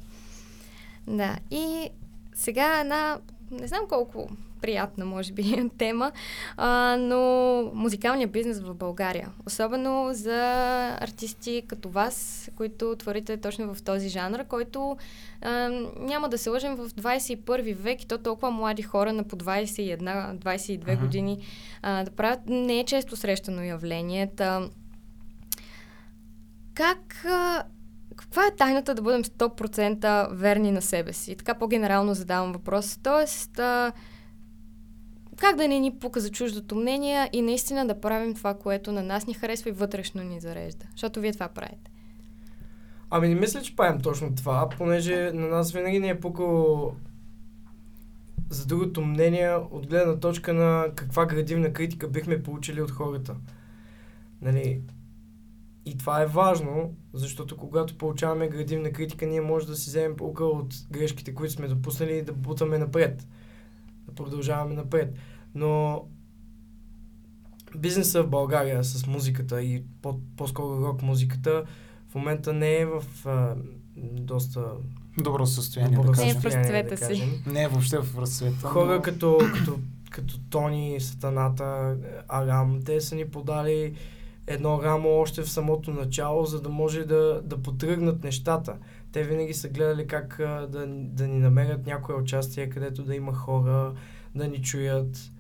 [1.08, 1.90] Да, и
[2.34, 3.20] сега една,
[3.60, 4.30] не знам колко
[4.62, 6.12] приятна, може би, тема,
[6.58, 9.30] а, но музикалният бизнес в България.
[9.46, 10.40] Особено за
[11.00, 14.98] артисти като вас, които творите точно в този жанр, който
[15.42, 19.36] а, няма да се лъжим в 21 век и то толкова млади хора на по
[19.36, 21.02] 21-22 Мгм.
[21.02, 21.40] години
[21.82, 24.32] а, да правят не е често срещано явление.
[24.36, 24.70] Та,
[26.74, 27.64] как а,
[28.34, 31.36] каква е тайната да бъдем 100% верни на себе си?
[31.36, 33.00] Така по-генерално задавам въпрос.
[33.04, 33.92] Тоест, а,
[35.38, 39.04] как да не ни пука за чуждото мнение и наистина да правим това, което на
[39.04, 40.86] нас ни харесва и вътрешно ни зарежда?
[40.92, 41.92] Защото вие това правите.
[43.10, 46.96] Ами не мисля, че правим точно това, понеже на нас винаги ни е пукало
[48.50, 53.36] за другото мнение от гледна точка на каква градивна критика бихме получили от хората.
[54.42, 54.82] Нали?
[55.86, 56.72] И това е важно,
[57.14, 61.68] защото когато получаваме градивна критика, ние може да си вземем полка от грешките, които сме
[61.68, 63.28] допуснали и да бутаме напред.
[64.00, 65.14] Да продължаваме напред.
[65.56, 66.04] Но
[67.76, 71.64] бизнеса в България с музиката и по- по-скоро рок музиката
[72.10, 73.56] в момента не е в а,
[73.98, 74.66] доста
[75.18, 76.52] Добро състояние, добро да Не е в кажем.
[76.54, 77.04] разцвета да си.
[77.22, 77.44] кажем.
[77.46, 78.68] Не е въобще в разцвета.
[78.68, 79.80] Хора но- като, като,
[80.12, 83.94] като Тони, Сатаната, Арам, те са ни подали
[84.48, 88.78] едно рамо още в самото начало, за да може да, да потръгнат нещата.
[89.12, 93.34] Те винаги са гледали как а, да, да ни намерят някое участие, където да има
[93.34, 93.94] хора,
[94.36, 95.32] да ни чуят.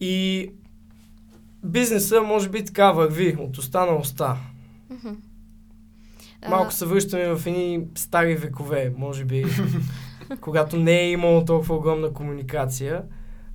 [0.00, 0.50] И
[1.64, 4.36] бизнеса може би така върви от уста на уста.
[6.48, 9.44] Малко се връщаме в едни стари векове, може би,
[10.40, 13.02] когато не е имало толкова огромна комуникация,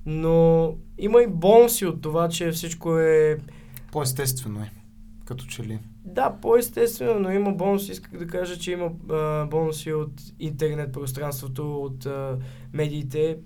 [0.06, 0.68] но
[0.98, 3.38] има и бонуси от това, че всичко е
[3.94, 4.70] По-естествено е,
[5.24, 5.78] като че ли.
[6.04, 7.92] Да, по-естествено, но има бонуси.
[7.92, 12.38] Исках да кажа, че има а, бонуси от интернет пространството, от а,
[12.72, 13.38] медиите.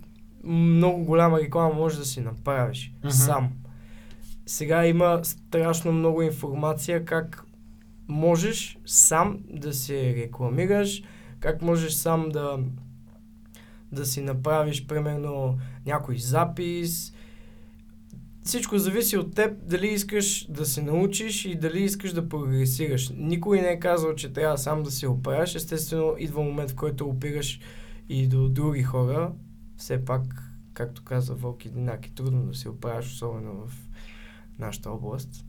[0.45, 3.11] Много голяма реклама може да си направиш Мгм.
[3.11, 3.53] сам.
[4.47, 7.45] Сега има страшно много информация как
[8.09, 11.03] можеш сам да се рекламираш,
[11.41, 12.59] как можеш сам да,
[13.93, 17.13] да си направиш, примерно, някой запис.
[18.49, 23.11] Всичко зависи от теб, дали искаш да се научиш и дали искаш да прогресираш.
[23.15, 25.55] Никой не е казал, че трябва сам да се оправяш.
[25.55, 27.61] Естествено, идва момент, в който опираш
[28.09, 29.33] и до други хора.
[29.77, 30.23] Все пак,
[30.75, 33.73] както каза Вълк и Динак, е трудно да се оправяш, особено в
[34.59, 35.45] нашата област.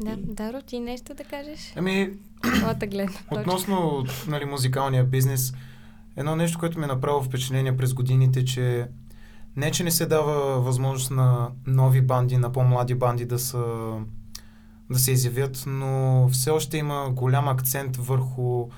[0.00, 1.72] Да, Даро, ти нещо да кажеш?
[1.76, 3.14] Ами, Твоята гледна.
[3.30, 5.52] Относно нали, музикалния бизнес,
[6.16, 8.88] едно нещо, което ми е направило впечатление през годините, че
[9.56, 13.64] не, че не се дава възможност на нови банди, на по-млади банди да, са,
[14.90, 18.68] да се изявят, но все още има голям акцент върху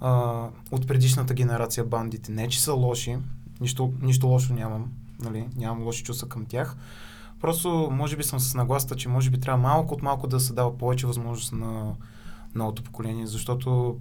[0.00, 2.32] а, от предишната генерация бандите.
[2.32, 3.18] Не, че са лоши,
[3.60, 6.76] нищо, нищо лошо нямам, нали, нямам лоши чувства към тях.
[7.40, 10.52] Просто, може би съм с нагласта, че може би трябва малко от малко да се
[10.52, 11.94] дава повече възможност на
[12.54, 13.96] новото поколение, защото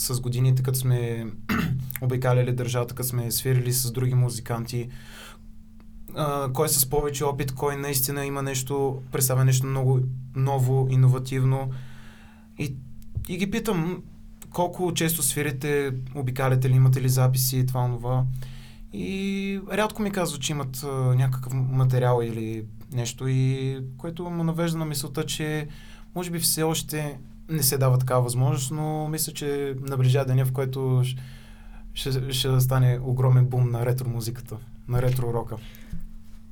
[0.00, 1.26] с годините, като сме
[2.02, 4.88] обикаляли държавата, като сме свирили с други музиканти,
[6.14, 10.00] а, кой с повече опит, кой наистина има нещо, представя нещо много
[10.36, 11.70] ново, иновативно.
[12.58, 12.74] И,
[13.28, 14.02] и ги питам,
[14.50, 18.24] колко често свирите, обикаляте ли, имате ли записи и това, това.
[18.92, 24.78] И рядко ми казват, че имат а, някакъв материал или нещо, и което му навежда
[24.78, 25.68] на мисълта, че
[26.14, 27.18] може би все още
[27.50, 31.02] не се дава такава възможност, но мисля, че наближа деня, в който
[31.94, 34.56] ще, ще, стане огромен бум на ретро музиката,
[34.88, 35.56] на ретро рока.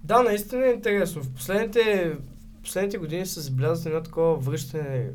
[0.04, 1.22] Да, наистина е интересно.
[1.22, 2.12] В последните,
[2.62, 5.10] последните години се забелязва едно такова връщане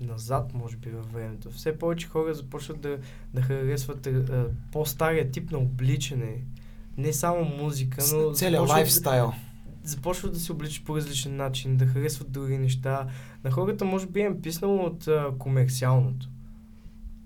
[0.00, 1.50] назад, може би, във времето.
[1.50, 2.98] Все повече хора започват да,
[3.34, 6.42] да харесват а, по-стария тип на обличане.
[6.98, 8.32] Не само музика, но...
[8.32, 9.32] Целият лайфстайл.
[9.84, 13.06] започват да се обличат по различен начин, да харесват други неща.
[13.46, 16.28] На хората може би им писнало от а, комерциалното.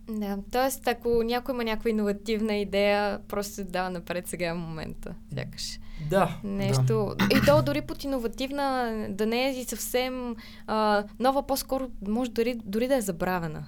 [0.09, 0.91] Да, т.е.
[0.91, 5.15] ако някой има някаква иновативна идея, просто се дава напред сега е момента.
[5.35, 5.79] Сякаш.
[6.11, 7.15] Да, Нещо.
[7.31, 12.55] И то дори под иновативна, да не е и съвсем а, нова, по-скоро може дори,
[12.65, 13.67] дори да е забравена.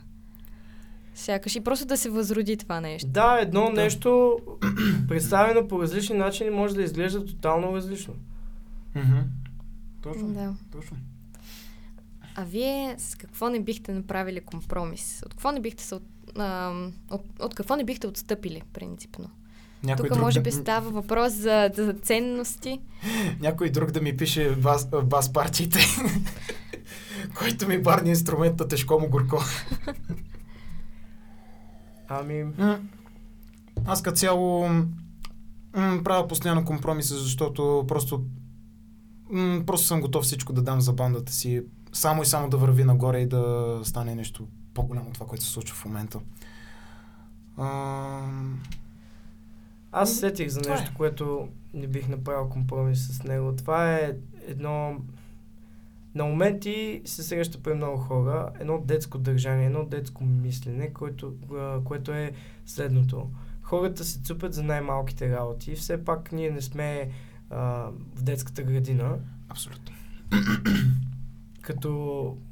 [1.14, 3.08] Сякаш и просто да се възроди това нещо.
[3.10, 3.72] да, едно Да.
[3.72, 4.38] нещо
[5.08, 8.14] представено по различни начини може да изглежда тотално различно.
[8.94, 9.18] Мгм.
[10.02, 10.54] Точно, Да.
[10.72, 10.96] точно.
[12.34, 15.22] А вие с какво не бихте направили компромис?
[15.26, 16.02] От какво не бихте се от,
[16.36, 16.72] а,
[17.10, 19.30] от, от какво не бихте отстъпили, принципно?
[19.84, 22.80] Някой Тук друг може да- би става въпрос за, за ценности.
[23.40, 25.78] Някой друг да ми пише бас, бас партиите,
[27.38, 29.38] който ми барни инструмента, тежко му горко.
[32.08, 32.44] Ами,
[33.84, 34.84] Аз като цяло м,
[36.04, 38.24] правя постоянно компромиси, защото просто
[39.30, 41.62] м, просто съм готов всичко да дам за бандата си.
[41.92, 45.50] Само и само да върви нагоре и да стане нещо по-голямо от това, което се
[45.50, 46.20] случва в момента.
[47.58, 48.60] Ам,
[49.92, 50.78] аз сетих за това е.
[50.78, 53.56] нещо, което не бих направил компромис с него.
[53.56, 54.12] Това е
[54.46, 54.96] едно...
[56.14, 61.84] На моменти се среща при много хора едно детско държание, едно детско мислене, което, а,
[61.84, 62.32] което е
[62.66, 63.30] следното.
[63.62, 65.74] Хората се цупят за най-малките работи.
[65.74, 67.10] Все пак ние не сме
[67.50, 67.60] а,
[68.14, 69.18] в детската градина.
[69.48, 69.94] абсолютно.
[71.62, 71.90] Като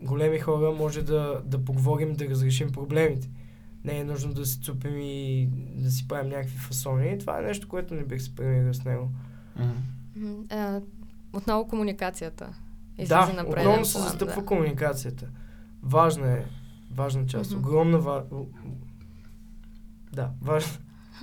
[0.03, 3.31] големи хора може да, да поговорим, да разрешим проблемите.
[3.85, 7.19] Не е нужно да се цупим и да си правим някакви фасони.
[7.19, 9.09] Това е нещо, което не бих се примирил с него.
[9.57, 9.75] М,
[10.51, 10.81] а,
[11.33, 12.49] отново комуникацията.
[12.99, 14.45] излиза да, огромно се застъпва да.
[14.47, 15.27] комуникацията.
[15.83, 16.45] Важна е.
[16.95, 17.51] Важна част.
[17.51, 17.61] Мгм.
[17.61, 18.25] Огромна ва...
[20.13, 20.73] Да, важна.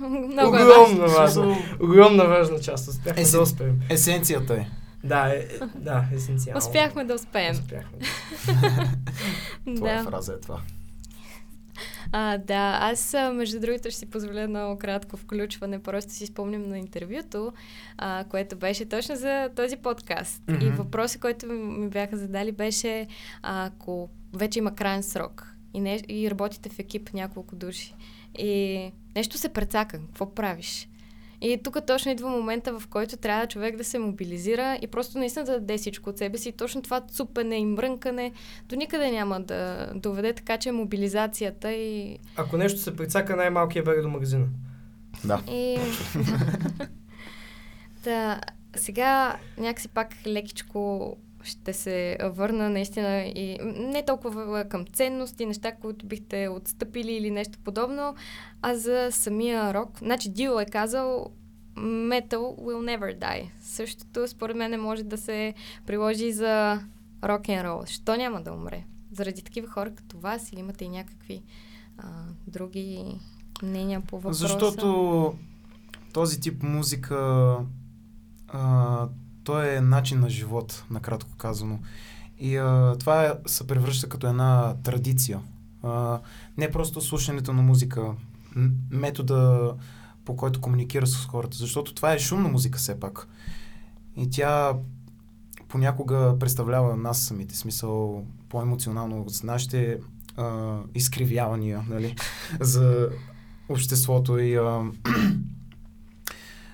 [0.00, 1.42] Много е огромна важно.
[1.48, 1.56] важна.
[1.82, 2.88] Огромна важна част.
[2.88, 3.80] Успяхме Е, си- да успеем.
[3.90, 4.66] Есенцията е.
[5.04, 6.58] Да, е, да, есенциално.
[6.58, 7.52] Успяхме да успеем.
[7.52, 7.98] Успяхме.
[9.66, 10.02] Това е Да.
[10.04, 10.60] фраза е това.
[12.12, 15.78] А, да, аз между другото ще си позволя много кратко включване.
[15.78, 17.52] Просто си спомням на интервюто,
[17.98, 20.42] а, което беше точно за този подкаст.
[20.50, 20.68] И Мгм.
[20.68, 23.06] въпросът, който ми- ми бяха задали беше,
[23.42, 27.94] а, ако вече има крайен срок и, не, и работите в екип няколко души
[28.34, 28.80] и
[29.16, 30.88] нещо се прецака, какво правиш?
[31.40, 35.44] И тук точно идва момента, в който трябва човек да се мобилизира и просто наистина
[35.44, 36.48] да даде всичко от себе си.
[36.48, 38.32] И точно това цупене и мрънкане
[38.68, 42.18] до никъде няма да доведе, така че мобилизацията и...
[42.36, 44.46] Ако нещо се прицака, най-малкият бег до магазина.
[45.24, 45.42] Да.
[45.50, 45.78] и...
[48.04, 48.40] да,
[48.76, 51.16] сега някакси пак лекичко
[51.48, 57.58] ще се върна наистина и не толкова към ценности, неща, които бихте отстъпили или нещо
[57.64, 58.14] подобно,
[58.62, 59.98] а за самия рок.
[59.98, 61.30] Значи Дил е казал
[61.76, 63.50] Metal will never die.
[63.62, 65.54] Същото според мен може да се
[65.86, 66.80] приложи за
[67.24, 67.82] рок н рол.
[67.86, 68.84] Що няма да умре?
[69.12, 71.42] Заради такива хора като вас или имате и някакви
[71.98, 72.08] а,
[72.46, 73.20] други
[73.62, 74.48] мнения по въпроса?
[74.48, 75.34] Защото
[76.12, 77.56] този тип музика,
[78.48, 79.08] а,
[79.48, 81.78] той е начин на живот, накратко казано.
[82.38, 85.40] И а, това е, се превръща като една традиция.
[85.82, 86.20] А,
[86.56, 88.12] не просто слушането на музика,
[88.90, 89.74] метода
[90.24, 93.28] по който комуникира с хората, защото това е шумна музика все пак.
[94.16, 94.74] И тя
[95.68, 99.98] понякога представлява нас самите, смисъл по-емоционално с нашите
[100.36, 102.16] а, изкривявания, нали,
[102.60, 103.08] за
[103.68, 104.82] обществото и а,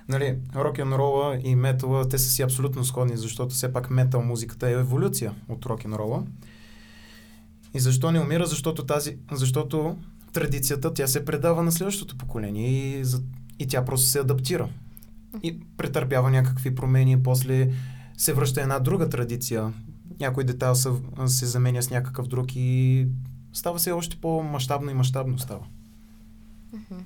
[0.07, 4.21] нали, рок н рола и метала, те са си абсолютно сходни, защото все пак метал
[4.21, 6.23] музиката е еволюция от рок н рола.
[7.73, 8.45] И защо не умира?
[8.45, 9.97] Защото тази, защото
[10.33, 13.03] традицията, тя се предава на следващото поколение и,
[13.59, 14.69] и тя просто се адаптира.
[15.43, 17.71] И претърпява някакви промени, после
[18.17, 19.73] се връща една друга традиция.
[20.19, 20.89] Някой детайл се,
[21.25, 23.07] се заменя с някакъв друг и
[23.53, 25.65] става се още по-масштабно и мащабно става.
[26.73, 27.03] Мгм.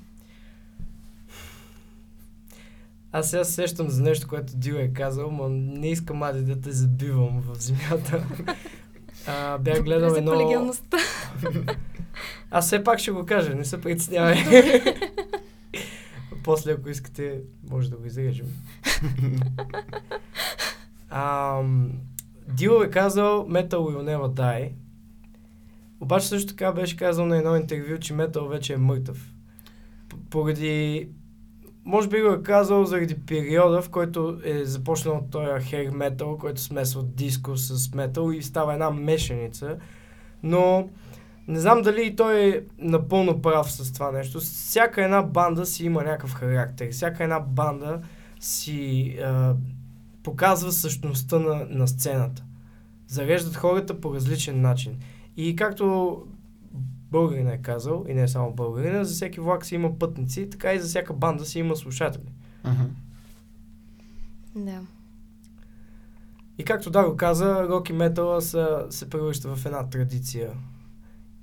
[3.12, 6.62] Аз сега се сещам за нещо, което Дил е казал, но не искам ади да
[6.62, 8.28] те забивам в земята.
[9.28, 10.32] А, бях гледал едно...
[10.32, 10.98] колегиалността.
[12.52, 14.36] Аз все пак ще го кажа, не се притеснявай.
[16.44, 18.48] После, ако искате, може да го изрежем.
[21.10, 21.92] Ам,
[22.48, 24.72] Дил е казал Metal will never die.
[26.00, 29.34] Обаче също така беше казал на едно интервю, че метал вече е мъртъв.
[30.30, 31.10] Поради...
[31.90, 36.62] Може би го е казал заради периода, в който е започнал този хер метал, който
[36.62, 39.78] смесва диско с метал и става една мешаница.
[40.44, 40.90] Но
[41.48, 44.40] не знам дали и той е напълно прав с това нещо.
[44.40, 46.92] Всяка една банда си има някакъв характер.
[46.92, 48.02] Всяка една банда
[48.40, 49.56] си а,
[50.24, 52.44] показва същността на, на сцената.
[53.08, 54.98] Зареждат хората по различен начин.
[55.38, 56.18] И както
[57.12, 60.80] българин е казал, и не само българина, за всеки влак си има пътници, така и
[60.80, 62.32] за всяка банда си има слушатели.
[62.66, 62.84] Мгм.
[64.56, 64.82] Да.
[66.58, 70.52] И както Даро каза, рок и метала са, се превръща в една традиция.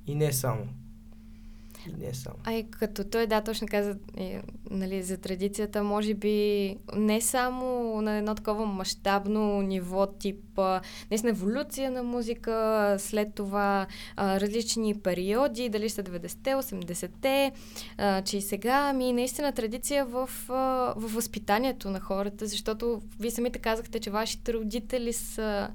[0.07, 0.69] И не само.
[1.99, 2.37] Не само.
[2.45, 3.97] А като той, да, точно каза
[4.70, 10.59] нали, за традицията, може би не само на едно такова мащабно ниво, тип
[11.11, 17.53] наистина еволюция на музика, след това а, различни периоди, дали са 90-те, 80-те,
[17.99, 23.59] а, че и сега, ами наистина традиция в, в възпитанието на хората, защото вие самите
[23.59, 25.68] казахте, че вашите родители са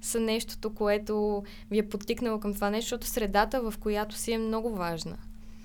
[0.00, 4.38] са нещото, което ви е подтикнало към това нещо, защото средата, в която си е
[4.38, 5.16] много важна.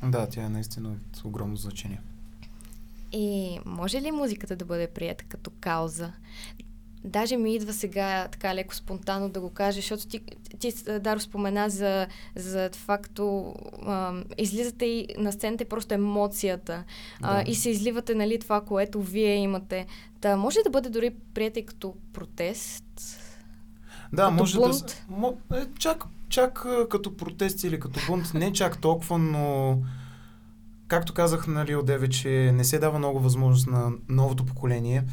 [0.04, 2.02] Да, тя е наистина от огромно значение.
[3.12, 6.12] И може ли музиката да бъде прията като кауза?
[7.04, 10.22] Даже ми идва сега така леко спонтанно да го кажа, защото ти,
[10.60, 12.70] ти Даро, спомена за, за
[13.86, 16.84] а, излизате и на сцената и просто емоцията
[17.22, 17.28] да.
[17.28, 19.86] а, и се изливате нали, това, което вие имате.
[20.22, 22.84] Та може да бъде дори прията и като протест?
[24.14, 25.06] Да, като може бунт?
[25.10, 25.16] да...
[25.16, 29.78] Мо, е, чак, чак като протест или като бунт, не чак толкова, но
[30.88, 35.04] както казах нали, отдеве, че не се дава много възможност на новото поколение.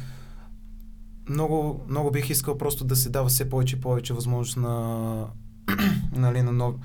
[1.29, 5.25] Много, много бих искал просто да се дава все повече и повече възможност на,
[6.11, 6.75] нали, на, нов,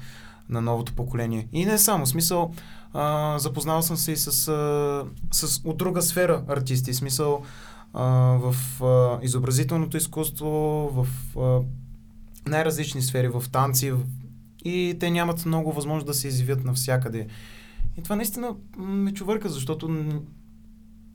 [0.48, 1.48] на новото поколение.
[1.52, 2.52] И не само, смисъл,
[2.92, 7.42] а, запознал съм се и с, а, с от друга сфера артисти, смисъл
[7.92, 8.04] а,
[8.38, 10.48] в а, изобразителното изкуство,
[10.94, 11.06] в
[11.38, 11.60] а,
[12.50, 13.92] най-различни сфери, в танци,
[14.64, 17.26] и те нямат много възможност да се изявят навсякъде.
[17.98, 19.88] И това наистина ме чувърка, защото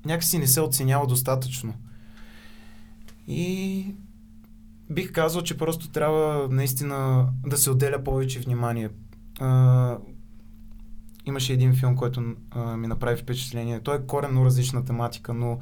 [0.06, 1.74] някакси не се оценява достатъчно.
[3.28, 3.86] И
[4.89, 8.89] бих казал, че просто трябва наистина да се отделя повече внимание.
[9.39, 9.97] А,
[11.26, 13.80] имаше един филм, който а, ми направи впечатление.
[13.80, 15.60] Той е коренно различна тематика, но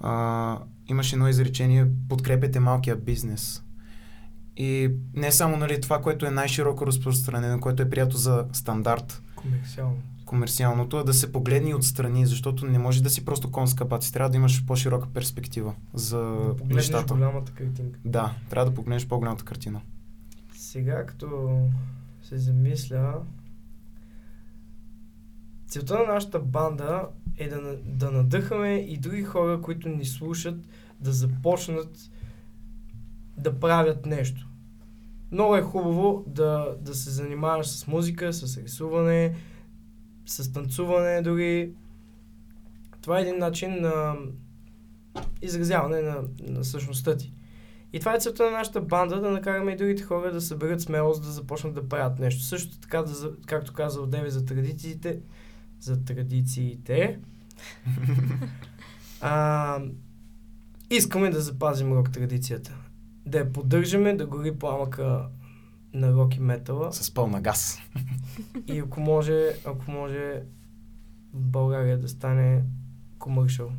[0.00, 0.58] а,
[0.88, 3.62] имаше едно изречение подкрепете малкия бизнес.
[4.56, 9.22] И не само нали, това, което е най-широко разпространено, което е приято за стандарт.
[9.36, 9.96] Комерциално.
[10.24, 14.12] Комерциалното, е да се погледне отстрани, защото не може да си просто конска паци.
[14.12, 17.14] Трябва да имаш по-широка перспектива за да нещата.
[17.14, 17.98] голямата картинка.
[18.04, 19.80] Да, трябва да погледнеш по-голямата картина.
[20.54, 21.58] Сега, като
[22.22, 23.14] се замисля,
[25.66, 30.56] целта на нашата банда е да, да надъхаме и други хора, които ни слушат,
[31.00, 32.10] да започнат
[33.36, 34.45] да правят нещо.
[35.32, 39.34] Много е хубаво да, да се занимаваш с музика, с рисуване,
[40.26, 41.72] с танцуване дори.
[43.00, 44.14] Това е един начин на
[45.42, 47.32] изразяване на, на същността ти.
[47.92, 51.22] И това е целта на нашата банда, да накараме и другите хора да съберат смелост
[51.22, 52.42] да започнат да правят нещо.
[52.42, 55.20] Също така, да, както каза Одеви за традициите,
[55.80, 57.18] за традициите,
[59.20, 59.80] а,
[60.90, 62.76] искаме да запазим рок традицията
[63.26, 65.28] да я поддържаме, да гори пламъка
[65.94, 66.92] на рок и метала.
[66.92, 67.78] С пълна газ.
[68.66, 70.42] И ако може, ако може
[71.32, 72.62] България да стане
[73.18, 73.70] комършъл.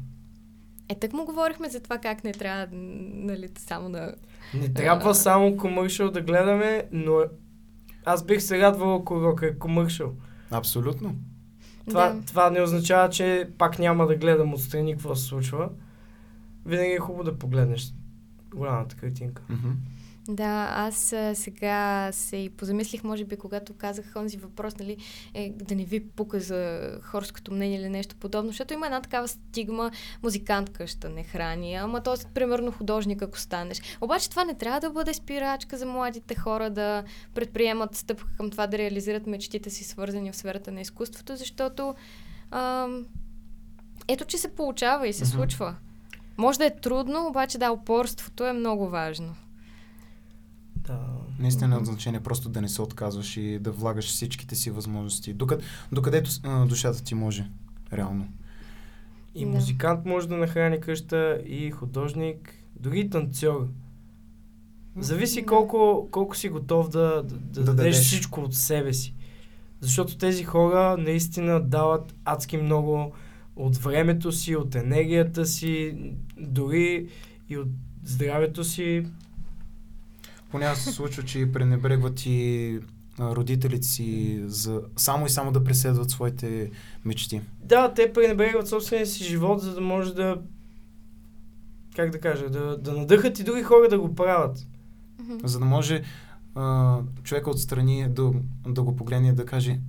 [0.89, 4.15] Е, так му говорихме за това как не трябва, нали, само да...
[4.53, 7.23] Не трябва само комършъл да гледаме, но
[8.05, 10.13] аз бих се радвал, ако рок е комършъл.
[10.51, 11.15] Абсолютно.
[11.89, 12.25] Това, да.
[12.25, 15.69] това не означава, че пак няма да гледам отстрани какво се случва.
[16.65, 17.93] Винаги е хубаво да погледнеш
[18.55, 19.41] голямата картинка.
[19.51, 19.73] Mm-hmm.
[20.29, 24.97] Да, аз а, сега се и позамислих, може би, когато казах онзи въпрос, нали,
[25.33, 29.27] е, да не ви пука за хорското мнение или нещо подобно, защото има една такава
[29.27, 29.91] стигма,
[30.23, 33.81] музикант къща не храни, ама то примерно художник, ако станеш.
[34.01, 38.67] Обаче това не трябва да бъде спирачка за младите хора да предприемат стъпка към това
[38.67, 41.95] да реализират мечтите си, свързани в сферата на изкуството, защото
[42.51, 42.87] а,
[44.07, 45.35] ето, че се получава и се mm-hmm.
[45.35, 45.75] случва.
[46.37, 49.35] Може да е трудно, обаче да, упорството е много важно.
[50.75, 50.99] Да.
[51.39, 55.33] Наистина е от значение просто да не се отказваш и да влагаш всичките си възможности.
[55.33, 57.49] Докъд, докъдето а, душата ти може,
[57.93, 58.27] реално.
[59.35, 59.51] И да.
[59.51, 63.67] музикант може да нахрани къща, и художник, дори и танцор.
[64.97, 69.13] Зависи колко, колко си готов да, да, да, да дадеш всичко от себе си.
[69.79, 73.11] Защото тези хора наистина дават адски много
[73.57, 75.97] от времето си, от енергията си,
[76.37, 77.07] дори
[77.49, 77.67] и от
[78.03, 79.05] здравето си.
[80.51, 82.79] Понякога се случва, че пренебрегват и
[83.19, 86.71] родителите си за само и само да преследват своите
[87.05, 87.41] мечти.
[87.63, 90.41] Да, те пренебрегват собствения си живот, за да може да
[91.95, 94.67] как да кажа, да, да надъхат и други хора да го правят.
[95.43, 96.03] За да може
[96.55, 98.31] а, човека отстрани да,
[98.67, 99.79] да го погледне и да каже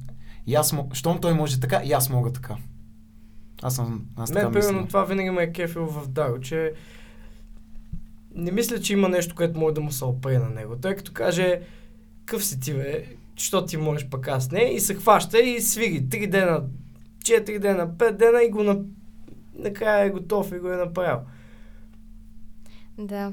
[0.54, 2.56] аз, щом той може така, и аз мога така.
[3.62, 4.06] Аз съм.
[4.16, 6.72] Аз Мен, примерно, това винаги ме е кефил в Даро, че
[8.34, 10.76] не мисля, че има нещо, което може да му се опре на него.
[10.76, 11.60] Той като каже,
[12.24, 13.04] къв си ти, бе,
[13.36, 16.08] що ти можеш пък аз не, и се хваща и свири.
[16.08, 16.62] Три дена,
[17.24, 18.80] четири дена, пет дена и го на...
[19.54, 21.18] накрая е готов и го е направил.
[22.98, 23.32] Да.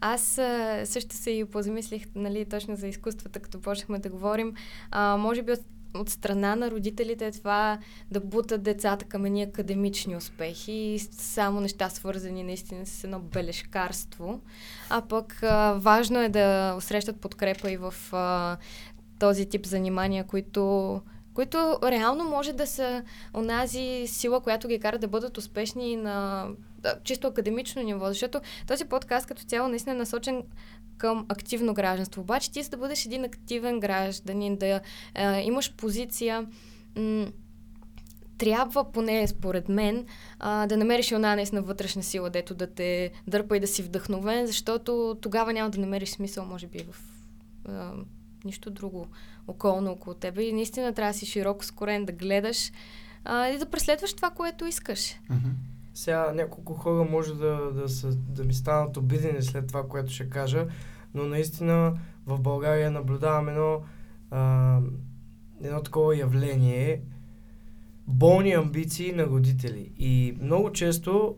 [0.00, 4.54] Аз а, също се и позамислих, нали, точно за изкуствата, като почнахме да говорим.
[4.90, 5.60] А, може би от,
[6.00, 7.78] от страна на родителите е това
[8.10, 14.40] да бутат децата към едни академични успехи и само неща свързани наистина с едно белешкарство.
[14.90, 18.56] А пък а, важно е да усрещат подкрепа и в а,
[19.18, 21.00] този тип занимания, които
[21.34, 23.02] които реално може да са
[23.34, 26.46] онази сила, която ги кара да бъдат успешни на
[27.04, 30.42] чисто академично ниво, защото този подкаст като цяло наистина е насочен
[30.98, 32.22] към активно гражданство.
[32.22, 34.80] Обаче ти за да бъдеш един активен гражданин, да е,
[35.42, 36.46] имаш позиция,
[36.96, 37.26] м-
[38.38, 40.06] трябва, поне според мен,
[40.38, 44.46] а, да намериш една наистина вътрешна сила, дето да те дърпа и да си вдъхновен,
[44.46, 46.96] защото тогава няма да намериш смисъл, може би, в
[47.68, 47.92] а,
[48.44, 49.06] нищо друго
[49.48, 50.42] околно около тебе.
[50.42, 52.72] И наистина трябва да си широко скорен, да гледаш
[53.24, 55.00] а, и да преследваш това, което искаш.
[55.00, 55.52] Mm-hmm.
[55.96, 60.30] Сега няколко хора може да, да, са, да ми станат обидени след това, което ще
[60.30, 60.66] кажа,
[61.14, 63.82] но наистина в България наблюдавам едно,
[64.30, 64.80] а,
[65.62, 67.02] едно такова явление
[68.06, 69.92] болни амбиции на родители.
[69.98, 71.36] И много често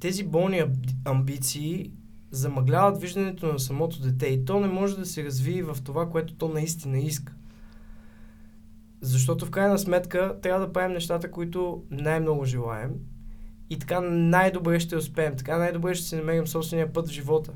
[0.00, 0.62] тези болни
[1.04, 1.92] амбиции
[2.30, 6.34] замъгляват виждането на самото дете и то не може да се развие в това, което
[6.34, 7.34] то наистина иска.
[9.00, 12.90] Защото в крайна сметка трябва да правим нещата, които най-много желаем
[13.70, 17.52] и така най-добре ще успеем, така най-добре ще си намерим собствения път в живота.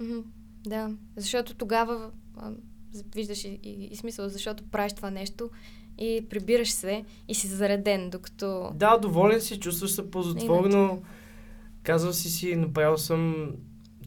[0.00, 0.22] Mm-hmm.
[0.66, 2.50] Да, защото тогава а,
[3.14, 5.50] виждаш и, и, и смисъл, защото правиш това нещо
[5.98, 8.70] и прибираш се и си зареден, докато...
[8.74, 11.02] Да, доволен си, чувстваш се позатворно,
[11.82, 13.52] казвал си си, направил съм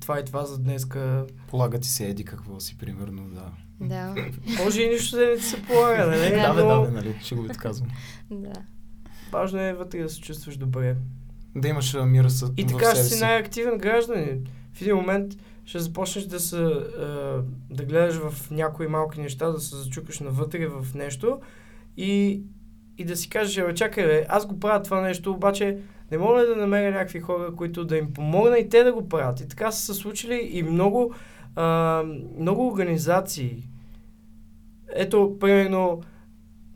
[0.01, 1.25] това и това за днеска.
[1.47, 3.51] Полага ти се еди какво си, примерно, да.
[3.79, 4.15] Да.
[4.63, 6.29] Може и нищо да не ти се полага, нали?
[6.29, 7.89] да, бе, да, бе, нали, ще го казвам.
[8.31, 8.53] да.
[9.35, 10.95] Важно е вътре да се чувстваш добре.
[11.55, 14.47] Да имаш мира с И така ще си най-активен гражданин.
[14.73, 15.33] В един момент
[15.65, 16.57] ще започнеш да се,
[17.69, 21.39] да гледаш в някои малки неща, да се зачукаш навътре в нещо
[21.97, 22.41] и,
[22.97, 25.77] и да си кажеш, бе, чакай, бе, аз го правя това нещо, обаче
[26.11, 29.09] не мога ли да намеря някакви хора, които да им помогна и те да го
[29.09, 29.39] правят.
[29.39, 31.13] И така са се случили и много,
[31.55, 32.03] а,
[32.39, 33.69] много организации.
[34.95, 36.01] Ето, примерно,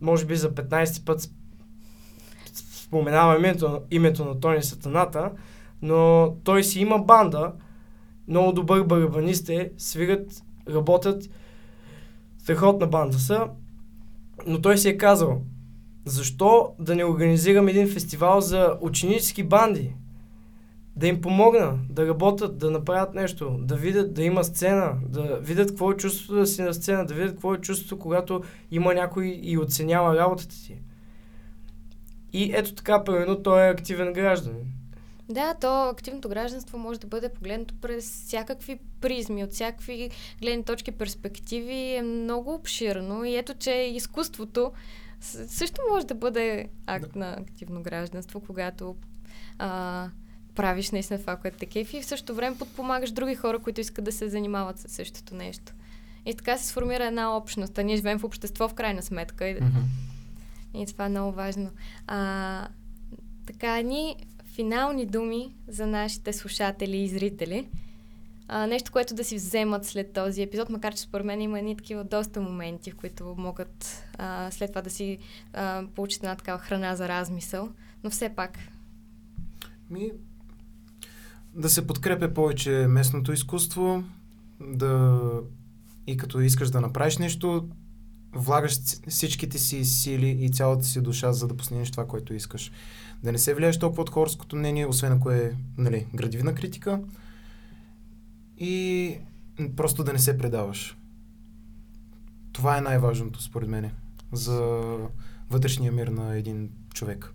[0.01, 1.29] може би за 15 път
[2.89, 5.31] споменавам името, името на Тони Сатаната,
[5.81, 7.53] но той си има банда,
[8.27, 11.29] много добър барабанист е, свират, работят,
[12.37, 13.47] страхотна банда са,
[14.47, 15.41] но той си е казал,
[16.05, 19.95] защо да не организирам един фестивал за ученически банди?
[20.95, 25.69] Да им помогна, да работят, да направят нещо, да видят, да има сцена, да видят
[25.69, 29.39] какво е чувството да си на сцена, да видят какво е чувството, когато има някой
[29.41, 30.77] и оценява работата ти.
[32.33, 34.65] И ето така, примерно, той е активен гражданин.
[35.29, 40.09] Да, то активното гражданство може да бъде погледнато през всякакви призми, от всякакви
[40.41, 43.25] гледни точки, перспективи, е много обширно.
[43.25, 44.71] И ето, че изкуството
[45.21, 47.19] също може да бъде акт да.
[47.19, 48.95] на активно гражданство, когато
[49.59, 50.07] а,
[50.55, 54.05] правиш наистина това, което те кефи и в същото време подпомагаш други хора, които искат
[54.05, 55.73] да се занимават с същото нещо.
[56.25, 57.77] И така се сформира една общност.
[57.77, 59.43] А ние живеем в общество в крайна сметка.
[59.43, 60.08] Mm-hmm.
[60.73, 61.71] И това е много важно.
[62.07, 62.67] А,
[63.45, 64.15] така, ни
[64.45, 67.69] финални думи за нашите слушатели и зрители.
[68.47, 71.77] А, нещо, което да си вземат след този епизод, макар че според мен има едни
[71.77, 75.17] такива доста моменти, в които могат а, след това да си
[75.53, 77.69] а, получат една такава храна за размисъл,
[78.03, 78.57] но все пак.
[79.89, 80.11] Ми,
[81.55, 84.03] да се подкрепя повече местното изкуство,
[84.59, 85.21] да
[86.07, 87.69] и като искаш да направиш нещо,
[88.33, 92.71] влагаш всичките си сили и цялата си душа, за да постигнеш това, което искаш.
[93.23, 97.01] Да не се влияеш толкова от хорското мнение, освен ако е нали, градивна критика,
[98.57, 99.17] и
[99.75, 100.97] просто да не се предаваш.
[102.51, 103.91] Това е най-важното, според мен,
[104.31, 104.71] за
[105.49, 107.33] вътрешния мир на един човек.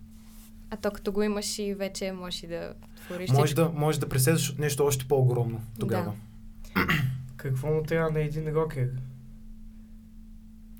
[0.69, 2.73] А то като го имаш и вече можеш и да
[3.05, 6.13] твориш може да, може да преследваш нещо още по-огромно тогава.
[6.75, 6.87] Да.
[7.37, 8.89] Какво му трябва на един рокер?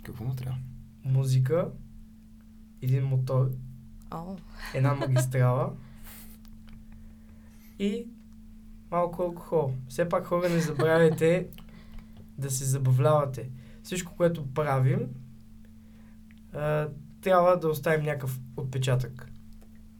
[0.06, 0.58] Какво му трябва?
[1.04, 1.72] Музика,
[2.82, 3.52] един мотор,
[4.10, 4.40] oh.
[4.74, 5.74] една магистрала
[7.80, 8.08] и
[8.92, 9.74] малко алкохол.
[9.88, 11.48] Все пак хора не забравяйте
[12.38, 13.50] да се забавлявате.
[13.84, 15.00] Всичко, което правим,
[17.22, 19.32] трябва да оставим някакъв отпечатък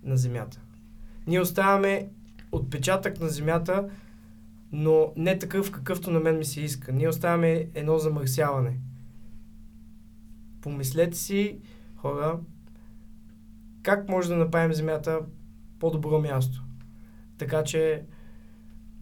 [0.04, 0.62] на земята.
[1.28, 2.10] Ние оставяме
[2.52, 3.90] отпечатък на земята,
[4.72, 6.92] но не такъв какъвто на мен ми се иска.
[6.92, 8.80] Ние оставяме едно замърсяване.
[10.66, 11.60] Помислете си,
[11.96, 12.40] хора,
[13.84, 15.20] как може да направим Земята
[15.80, 16.64] по-добро място.
[17.38, 18.06] Така че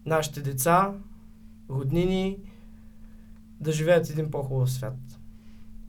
[0.05, 0.93] нашите деца,
[1.69, 2.37] роднини
[3.59, 4.93] да живеят един по-хубав свят.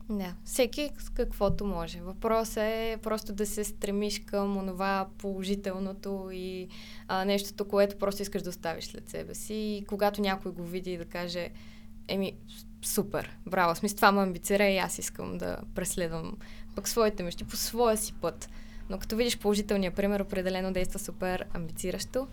[0.09, 2.01] Да, всеки с каквото може.
[2.01, 6.69] Въпросът е просто да се стремиш към онова положителното и
[7.09, 9.55] а, нещото, което просто искаш да оставиш след себе си.
[9.55, 11.51] И когато някой го види и да каже,
[12.09, 12.33] еми,
[12.85, 16.37] супер, браво, смисъл, това ме амбицира и аз искам да преследвам
[16.75, 18.49] пък своите мечти по своя си път.
[18.91, 22.27] Но като видиш положителния пример, определено действа супер амбициращо.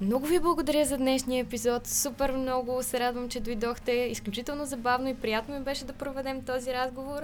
[0.00, 1.86] Много ви благодаря за днешния епизод.
[1.86, 3.92] Супер много се радвам, че дойдохте.
[3.92, 7.22] Изключително забавно и приятно ми беше да проведем този разговор.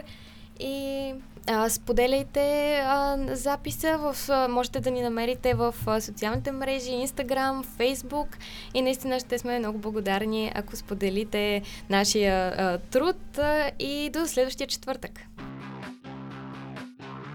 [0.60, 1.14] И
[1.48, 7.64] а, споделяйте а, записа, в, а, можете да ни намерите в а, социалните мрежи, Instagram,
[7.78, 8.26] Facebook
[8.74, 14.66] и наистина ще сме много благодарни, ако споделите нашия а, труд а, и до следващия
[14.66, 15.20] четвъртък.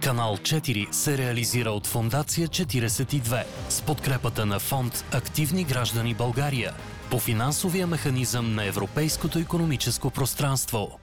[0.03, 6.74] Канал 4 се реализира от Фондация 42 с подкрепата на фонд Активни граждани България
[7.11, 10.99] по финансовия механизъм на Европейското економическо пространство.